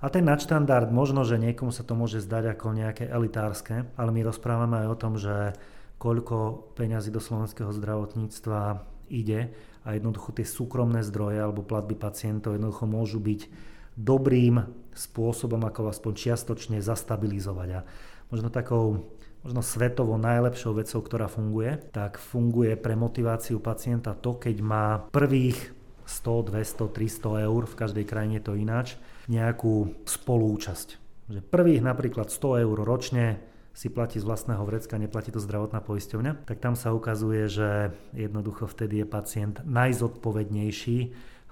[0.05, 4.21] a ten nadštandard možno, že niekomu sa to môže zdať ako nejaké elitárske, ale my
[4.29, 5.57] rozprávame aj o tom, že
[5.97, 12.85] koľko peňazí do slovenského zdravotníctva ide a jednoducho tie súkromné zdroje alebo platby pacientov jednoducho
[12.85, 14.61] môžu byť dobrým
[14.93, 17.69] spôsobom, ako aspoň čiastočne zastabilizovať.
[17.73, 17.81] A
[18.29, 19.09] možno takou
[19.45, 25.77] možno svetovo najlepšou vecou, ktorá funguje, tak funguje pre motiváciu pacienta to, keď má prvých
[26.09, 28.97] 100, 200, 300 eur, v každej krajine to ináč,
[29.29, 30.89] nejakú spolúčasť.
[31.29, 33.41] Že prvých napríklad 100 eur ročne
[33.75, 37.69] si platí z vlastného vrecka, neplatí to zdravotná poisťovňa, tak tam sa ukazuje, že
[38.15, 40.99] jednoducho vtedy je pacient najzodpovednejší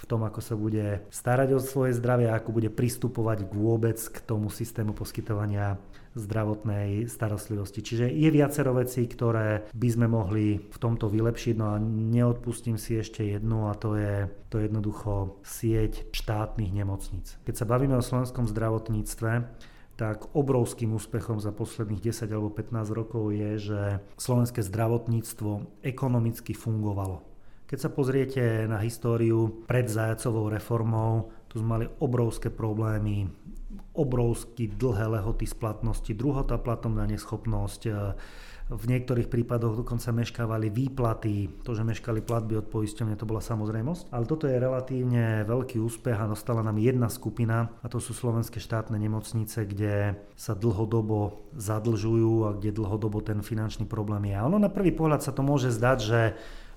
[0.03, 4.17] v tom, ako sa bude starať o svoje zdravie a ako bude pristupovať vôbec k
[4.23, 5.83] tomu systému poskytovania
[6.15, 7.81] zdravotnej starostlivosti.
[7.81, 13.01] Čiže je viacero vecí, ktoré by sme mohli v tomto vylepšiť, no a neodpustím si
[13.01, 17.41] ešte jednu a to je to je jednoducho sieť štátnych nemocníc.
[17.49, 19.49] Keď sa bavíme o slovenskom zdravotníctve,
[19.97, 23.81] tak obrovským úspechom za posledných 10 alebo 15 rokov je, že
[24.21, 27.25] slovenské zdravotníctvo ekonomicky fungovalo.
[27.65, 33.33] Keď sa pozriete na históriu pred zajacovou reformou, tu sme mali obrovské problémy
[33.93, 37.93] obrovsky dlhé lehoty splatnosti, druhotá platobná neschopnosť, e,
[38.73, 44.09] v niektorých prípadoch dokonca meškávali výplaty, to, že meškali platby od poisťovne, to bola samozrejmosť.
[44.09, 48.63] Ale toto je relatívne veľký úspech a dostala nám jedna skupina a to sú slovenské
[48.63, 54.37] štátne nemocnice, kde sa dlhodobo zadlžujú a kde dlhodobo ten finančný problém je.
[54.41, 56.21] A ono na prvý pohľad sa to môže zdať, že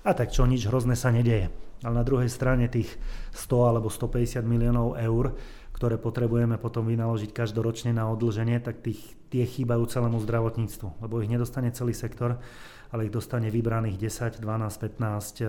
[0.06, 1.50] a tak čo, nič hrozné sa nedieje.
[1.82, 2.94] Ale na druhej strane tých
[3.34, 5.34] 100 alebo 150 miliónov eur
[5.76, 11.28] ktoré potrebujeme potom vynaložiť každoročne na odlženie, tak tých, tie chýbajú celému zdravotníctvu, lebo ich
[11.28, 12.40] nedostane celý sektor,
[12.88, 14.96] ale ich dostane vybraných 10, 12, 15
[15.36, 15.46] e,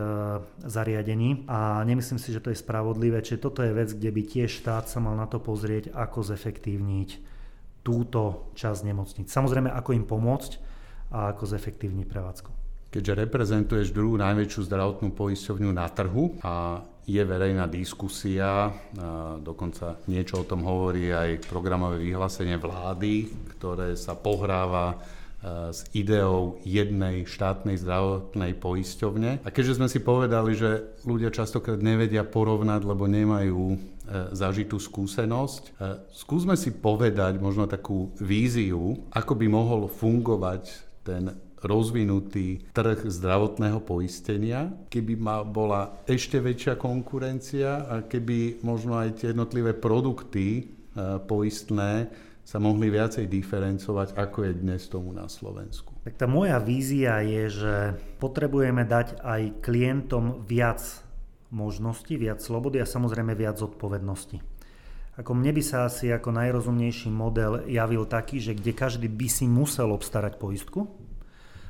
[0.68, 4.52] zariadení a nemyslím si, že to je spravodlivé, čiže toto je vec, kde by tiež
[4.52, 7.10] štát sa mal na to pozrieť, ako zefektívniť
[7.88, 9.32] túto časť nemocnic.
[9.32, 10.52] Samozrejme, ako im pomôcť
[11.16, 12.52] a ako zefektívniť prevádzku.
[12.92, 18.68] Keďže reprezentuješ druhú najväčšiu zdravotnú poisťovňu na trhu a je verejná diskusia,
[19.40, 25.00] dokonca niečo o tom hovorí aj programové vyhlásenie vlády, ktoré sa pohráva
[25.72, 29.46] s ideou jednej štátnej zdravotnej poisťovne.
[29.46, 33.78] A keďže sme si povedali, že ľudia častokrát nevedia porovnať, lebo nemajú e,
[34.34, 35.72] zažitú skúsenosť, e,
[36.10, 40.64] skúsme si povedať možno takú víziu, ako by mohol fungovať
[41.06, 49.22] ten rozvinutý trh zdravotného poistenia, keby ma bola ešte väčšia konkurencia a keby možno aj
[49.22, 50.64] tie jednotlivé produkty e,
[51.26, 52.10] poistné
[52.48, 55.92] sa mohli viacej diferencovať, ako je dnes tomu na Slovensku.
[56.08, 57.76] Tak tá moja vízia je, že
[58.24, 60.80] potrebujeme dať aj klientom viac
[61.52, 64.40] možností, viac slobody a samozrejme viac zodpovednosti.
[65.18, 69.50] Ako mne by sa asi ako najrozumnejší model javil taký, že kde každý by si
[69.50, 70.86] musel obstarať poistku,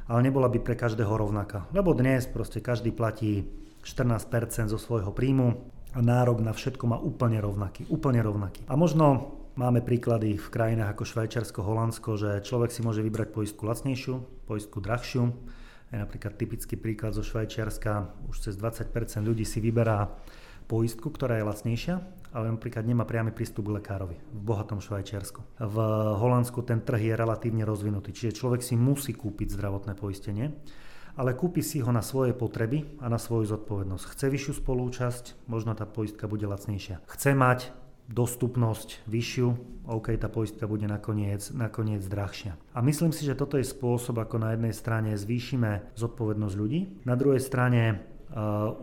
[0.07, 1.67] ale nebola by pre každého rovnaká.
[1.75, 3.47] Lebo dnes proste každý platí
[3.83, 5.47] 14% zo svojho príjmu
[5.95, 7.87] a nárok na všetko má úplne rovnaký.
[7.87, 8.63] Úplne rovnaký.
[8.67, 13.67] A možno máme príklady v krajinách ako Švajčiarsko, Holandsko, že človek si môže vybrať poistku
[13.67, 15.23] lacnejšiu, poistku drahšiu.
[15.87, 18.91] Je napríklad typický príklad zo Švajčiarska, už cez 20%
[19.23, 20.11] ľudí si vyberá
[20.67, 21.95] poistku, ktorá je lacnejšia
[22.33, 25.63] ale napríklad nemá priamy prístup k lekárovi v bohatom Švajčiarsku.
[25.63, 25.77] V
[26.17, 30.51] Holandsku ten trh je relatívne rozvinutý, čiže človek si musí kúpiť zdravotné poistenie,
[31.17, 34.05] ale kúpi si ho na svoje potreby a na svoju zodpovednosť.
[34.13, 37.01] Chce vyššiu spolúčasť, možno tá poistka bude lacnejšia.
[37.09, 37.73] Chce mať
[38.07, 39.47] dostupnosť vyššiu,
[39.87, 42.55] OK, tá poistka bude nakoniec, nakoniec drahšia.
[42.71, 47.19] A myslím si, že toto je spôsob, ako na jednej strane zvýšime zodpovednosť ľudí, na
[47.19, 48.03] druhej strane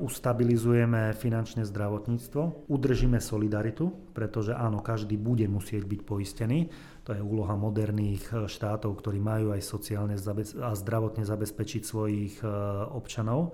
[0.00, 6.72] ustabilizujeme finančné zdravotníctvo, udržíme solidaritu, pretože áno, každý bude musieť byť poistený.
[7.04, 10.16] To je úloha moderných e, štátov, ktorí majú aj sociálne
[10.64, 12.48] a zdravotne zabezpečiť svojich e,
[12.88, 13.52] občanov.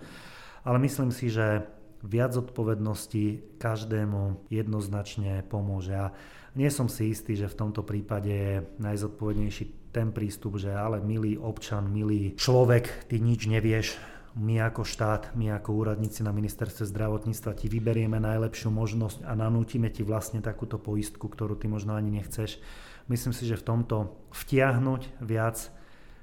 [0.63, 1.67] Ale myslím si, že
[2.07, 5.99] viac odpovednosti každému jednoznačne pomôže.
[5.99, 6.15] A
[6.55, 11.35] nie som si istý, že v tomto prípade je najzodpovednejší ten prístup, že ale milý
[11.35, 13.99] občan, milý človek, ty nič nevieš,
[14.39, 19.91] my ako štát, my ako úradníci na ministerstve zdravotníctva ti vyberieme najlepšiu možnosť a nanútime
[19.91, 22.63] ti vlastne takúto poistku, ktorú ty možno ani nechceš.
[23.11, 25.75] Myslím si, že v tomto vtiahnuť viac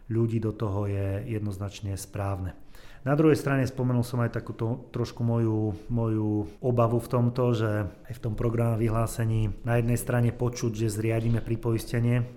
[0.08, 2.56] ľudí do toho je jednoznačne správne.
[3.04, 8.14] Na druhej strane spomenul som aj takúto trošku moju, moju obavu v tomto, že aj
[8.16, 12.28] v tom programe vyhlásení na jednej strane počuť, že zriadíme pripoistenie,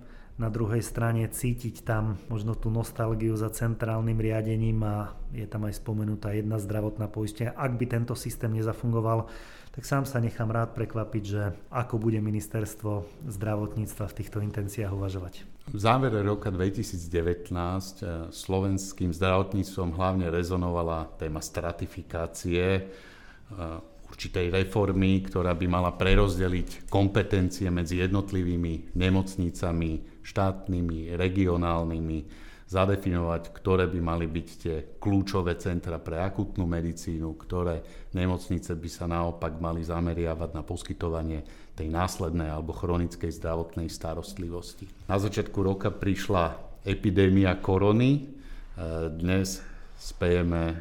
[0.40, 5.76] na druhej strane cítiť tam možno tú nostalgiu za centrálnym riadením a je tam aj
[5.76, 7.52] spomenutá jedna zdravotná poistenia.
[7.52, 9.28] Ak by tento systém nezafungoval,
[9.70, 15.44] tak sám sa nechám rád prekvapiť, že ako bude ministerstvo zdravotníctva v týchto intenciách uvažovať.
[15.70, 25.54] V závere roka 2019 eh, slovenským zdravotníctvom hlavne rezonovala téma stratifikácie eh, určitej reformy, ktorá
[25.54, 32.18] by mala prerozdeliť kompetencie medzi jednotlivými nemocnicami, štátnymi, regionálnymi,
[32.70, 37.82] zadefinovať, ktoré by mali byť tie kľúčové centra pre akutnú medicínu, ktoré
[38.14, 41.42] nemocnice by sa naopak mali zameriavať na poskytovanie
[41.74, 44.86] tej následnej alebo chronickej zdravotnej starostlivosti.
[45.10, 48.20] Na začiatku roka prišla epidémia korony, e,
[49.18, 49.58] dnes
[49.98, 50.76] spejeme e,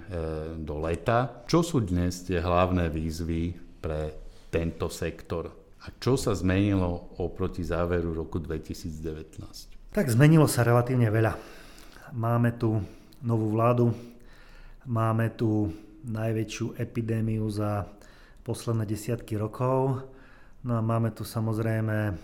[0.61, 1.41] do leta.
[1.49, 4.13] Čo sú dnes tie hlavné výzvy pre
[4.53, 5.58] tento sektor?
[5.79, 9.95] A čo sa zmenilo oproti záveru roku 2019?
[9.95, 11.33] Tak zmenilo sa relatívne veľa.
[12.19, 12.83] Máme tu
[13.23, 13.95] novú vládu,
[14.83, 15.71] máme tu
[16.03, 17.87] najväčšiu epidémiu za
[18.43, 20.03] posledné desiatky rokov,
[20.67, 22.15] no a máme tu samozrejme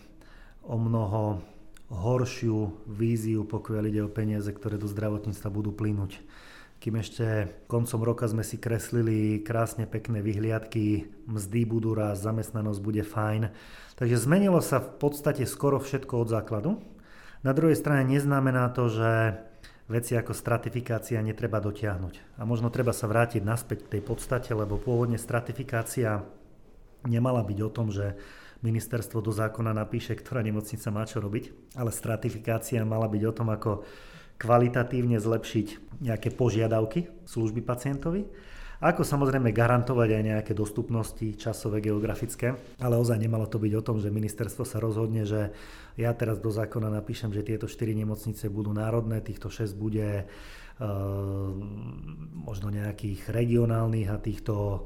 [0.68, 1.40] o mnoho
[1.92, 6.18] horšiu víziu, pokiaľ ide o peniaze, ktoré do zdravotníctva budú plynúť
[6.80, 13.02] kým ešte koncom roka sme si kreslili krásne pekné vyhliadky, mzdy budú raz, zamestnanosť bude
[13.02, 13.50] fajn.
[13.96, 16.72] Takže zmenilo sa v podstate skoro všetko od základu.
[17.42, 19.40] Na druhej strane neznamená to, že
[19.86, 22.38] veci ako stratifikácia netreba dotiahnuť.
[22.38, 26.26] A možno treba sa vrátiť naspäť k tej podstate, lebo pôvodne stratifikácia
[27.06, 28.18] nemala byť o tom, že
[28.66, 33.48] ministerstvo do zákona napíše, ktorá nemocnica má čo robiť, ale stratifikácia mala byť o tom,
[33.54, 33.86] ako
[34.36, 35.68] kvalitatívne zlepšiť
[36.04, 38.28] nejaké požiadavky služby pacientovi.
[38.84, 43.98] Ako samozrejme garantovať aj nejaké dostupnosti časové, geografické, ale ozaj nemalo to byť o tom,
[44.04, 45.56] že ministerstvo sa rozhodne, že
[45.96, 50.86] ja teraz do zákona napíšem, že tieto 4 nemocnice budú národné, týchto 6 bude uh,
[52.46, 54.86] možno nejakých regionálnych a týchto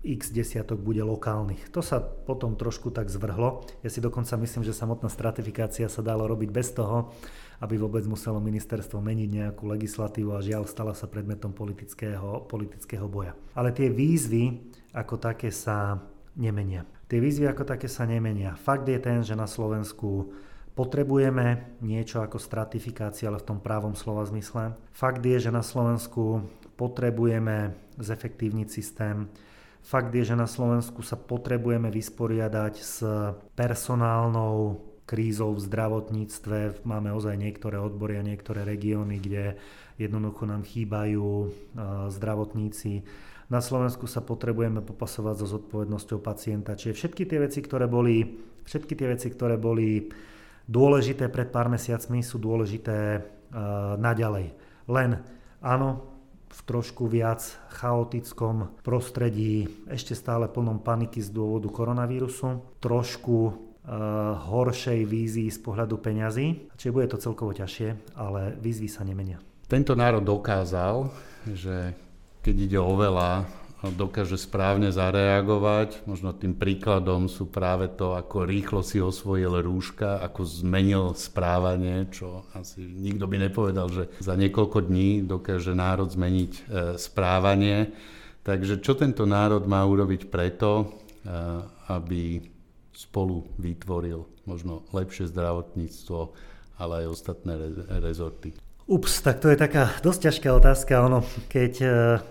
[0.00, 1.68] x desiatok bude lokálnych.
[1.76, 3.68] To sa potom trošku tak zvrhlo.
[3.84, 7.12] Ja si dokonca myslím, že samotná stratifikácia sa dalo robiť bez toho,
[7.60, 13.36] aby vôbec muselo ministerstvo meniť nejakú legislatívu a žiaľ stala sa predmetom politického, politického boja.
[13.52, 16.00] Ale tie výzvy ako také sa
[16.36, 16.88] nemenia.
[17.06, 18.56] Tie výzvy ako také sa nemenia.
[18.56, 20.32] Fakt je ten, že na Slovensku
[20.76, 24.76] potrebujeme niečo ako stratifikácia, ale v tom právom slova zmysle.
[24.92, 26.44] Fakt je, že na Slovensku
[26.76, 29.32] potrebujeme zefektívniť systém.
[29.80, 33.00] Fakt je, že na Slovensku sa potrebujeme vysporiadať s
[33.56, 36.84] personálnou krízou v zdravotníctve.
[36.84, 39.56] Máme ozaj niektoré odbory a niektoré regióny, kde
[39.96, 41.54] jednoducho nám chýbajú
[42.10, 43.06] zdravotníci.
[43.46, 46.74] Na Slovensku sa potrebujeme popasovať so zodpovednosťou pacienta.
[46.74, 48.26] Čiže všetky tie veci, ktoré boli,
[48.66, 50.10] všetky tie veci, ktoré boli
[50.66, 53.22] dôležité pred pár mesiacmi, sú dôležité
[53.96, 54.52] naďalej.
[54.90, 55.10] Len
[55.62, 55.88] áno,
[56.46, 57.42] v trošku viac
[57.72, 63.94] chaotickom prostredí, ešte stále plnom paniky z dôvodu koronavírusu, trošku Eh,
[64.50, 66.74] horšej vízii z pohľadu peňazí.
[66.74, 69.38] Čiže bude to celkovo ťažšie, ale výzvy sa nemenia.
[69.70, 71.06] Tento národ dokázal,
[71.54, 71.94] že
[72.42, 73.46] keď ide o veľa,
[73.84, 76.08] dokáže správne zareagovať.
[76.08, 82.48] Možno tým príkladom sú práve to, ako rýchlo si osvojil rúška, ako zmenil správanie, čo
[82.56, 86.62] asi nikto by nepovedal, že za niekoľko dní dokáže národ zmeniť e,
[86.96, 87.92] správanie.
[88.42, 90.86] Takže čo tento národ má urobiť preto, e,
[91.92, 92.40] aby
[92.96, 96.18] spolu vytvoril možno lepšie zdravotníctvo,
[96.80, 97.52] ale aj ostatné
[98.00, 98.56] rezorty.
[98.86, 101.02] Ups, tak to je taká dosť ťažká otázka.
[101.02, 101.88] Ono, keď e,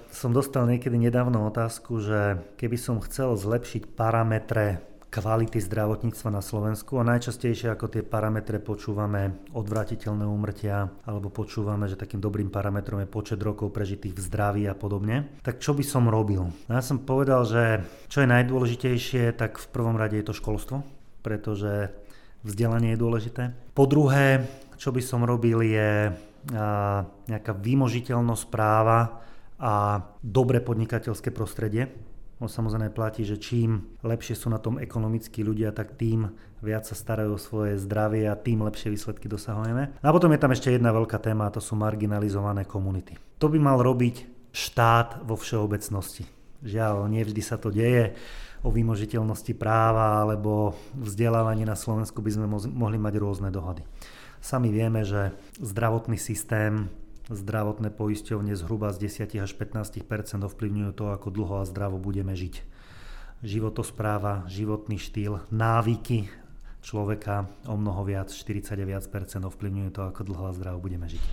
[0.08, 4.80] som dostal niekedy nedávno otázku, že keby som chcel zlepšiť parametre
[5.12, 11.99] kvality zdravotníctva na Slovensku a najčastejšie ako tie parametre počúvame odvratiteľné úmrtia alebo počúvame, že
[11.99, 15.28] takým dobrým parametrom je počet rokov prežitých v zdraví a podobne.
[15.43, 16.56] Tak čo by som robil?
[16.72, 20.88] No ja som povedal, že čo je najdôležitejšie, tak v prvom rade je to školstvo,
[21.20, 21.91] pretože
[22.47, 23.43] vzdelanie je dôležité.
[23.76, 24.47] Po druhé,
[24.80, 26.16] čo by som robil je
[27.25, 29.23] nejaká vymožiteľnosť práva
[29.57, 31.89] a dobré podnikateľské prostredie,
[32.35, 36.91] No samozrejme platí, že čím lepšie sú na tom ekonomickí ľudia, tak tým viac sa
[36.91, 39.95] starajú o svoje zdravie a tým lepšie výsledky dosahujeme.
[40.03, 43.15] A potom je tam ešte jedna veľká téma a to sú marginalizované komunity.
[43.39, 46.27] To by mal robiť štát vo všeobecnosti.
[46.59, 48.19] Žiaľ, nevždy sa to deje.
[48.65, 53.85] O vymožiteľnosti práva alebo vzdelávanie na Slovensku by sme mohli mať rôzne dohody.
[54.45, 56.93] Sami vieme, že zdravotný systém,
[57.33, 60.05] zdravotné poisťovne zhruba z 10 až 15%
[60.45, 62.61] ovplyvňujú to, ako dlho a zdravo budeme žiť.
[63.41, 66.29] Životospráva, životný štýl, návyky
[66.85, 68.85] človeka o mnoho viac, 49%
[69.49, 71.23] ovplyvňujú to, ako dlho a zdravo budeme žiť.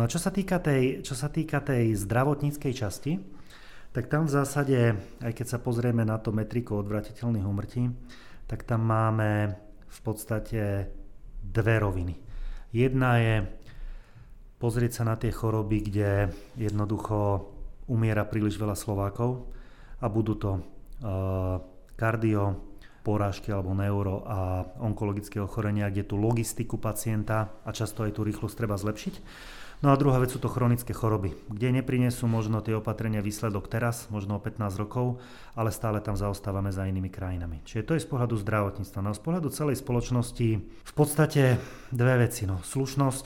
[0.00, 3.20] No a čo sa týka tej, čo sa týka tej zdravotníckej časti,
[3.92, 7.84] tak tam v zásade, aj keď sa pozrieme na to metriku odvratiteľných umrtí,
[8.48, 9.60] tak tam máme
[9.92, 10.88] v podstate
[11.44, 12.29] dve roviny.
[12.70, 13.34] Jedna je
[14.62, 17.50] pozrieť sa na tie choroby, kde jednoducho
[17.90, 19.50] umiera príliš veľa Slovákov
[19.98, 21.58] a budú to uh,
[21.98, 28.22] kardio, porážky alebo neuro a onkologické ochorenia, kde tú logistiku pacienta a často aj tú
[28.22, 29.14] rýchlosť treba zlepšiť.
[29.80, 34.12] No a druhá vec sú to chronické choroby, kde neprinesú možno tie opatrenia výsledok teraz,
[34.12, 35.24] možno o 15 rokov,
[35.56, 37.64] ale stále tam zaostávame za inými krajinami.
[37.64, 39.00] Čiže to je z pohľadu zdravotníctva.
[39.00, 40.48] No z pohľadu celej spoločnosti
[40.84, 41.56] v podstate
[41.88, 42.44] dve veci.
[42.44, 43.24] No, slušnosť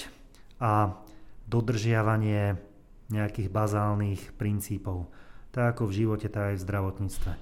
[0.63, 0.95] a
[1.51, 2.55] dodržiavanie
[3.11, 5.11] nejakých bazálnych princípov.
[5.51, 7.33] Tak ako v živote, tak aj v zdravotníctve.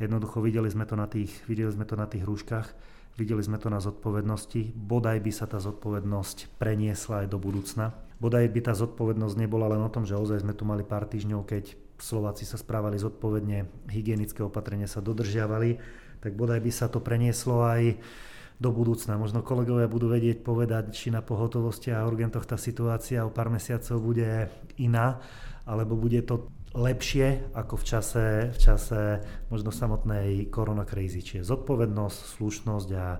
[0.00, 2.72] Jednoducho videli sme to na tých, videli sme to na tých rúškach,
[3.20, 4.72] videli sme to na zodpovednosti.
[4.72, 7.92] Bodaj by sa tá zodpovednosť preniesla aj do budúcna
[8.22, 11.42] Bodaj by tá zodpovednosť nebola len o tom, že ozaj sme tu mali pár týždňov,
[11.42, 15.82] keď Slováci sa správali zodpovedne, hygienické opatrenia sa dodržiavali,
[16.22, 17.98] tak bodaj by sa to prenieslo aj
[18.62, 19.18] do budúcna.
[19.18, 23.98] Možno kolegovia budú vedieť povedať, či na pohotovosti a urgentoch tá situácia o pár mesiacov
[23.98, 24.46] bude
[24.78, 25.18] iná,
[25.66, 26.46] alebo bude to
[26.78, 29.18] lepšie ako v čase, v čase
[29.50, 31.26] možno samotnej koronakrízy.
[31.26, 33.18] Čiže zodpovednosť, slušnosť a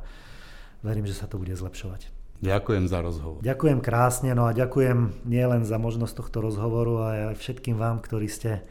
[0.87, 2.22] verím, že sa to bude zlepšovať.
[2.43, 3.39] Ďakujem za rozhovor.
[3.39, 8.27] Ďakujem krásne, no a ďakujem nielen za možnosť tohto rozhovoru, ale aj všetkým vám, ktorí
[8.27, 8.67] ste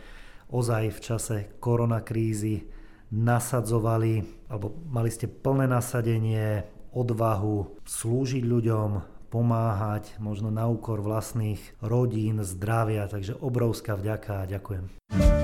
[0.51, 2.67] ozaj v čase koronakrízy
[3.15, 8.89] nasadzovali, alebo mali ste plné nasadenie, odvahu slúžiť ľuďom,
[9.31, 15.40] pomáhať, možno na úkor vlastných rodín, zdravia, takže obrovská vďaka a ďakujem.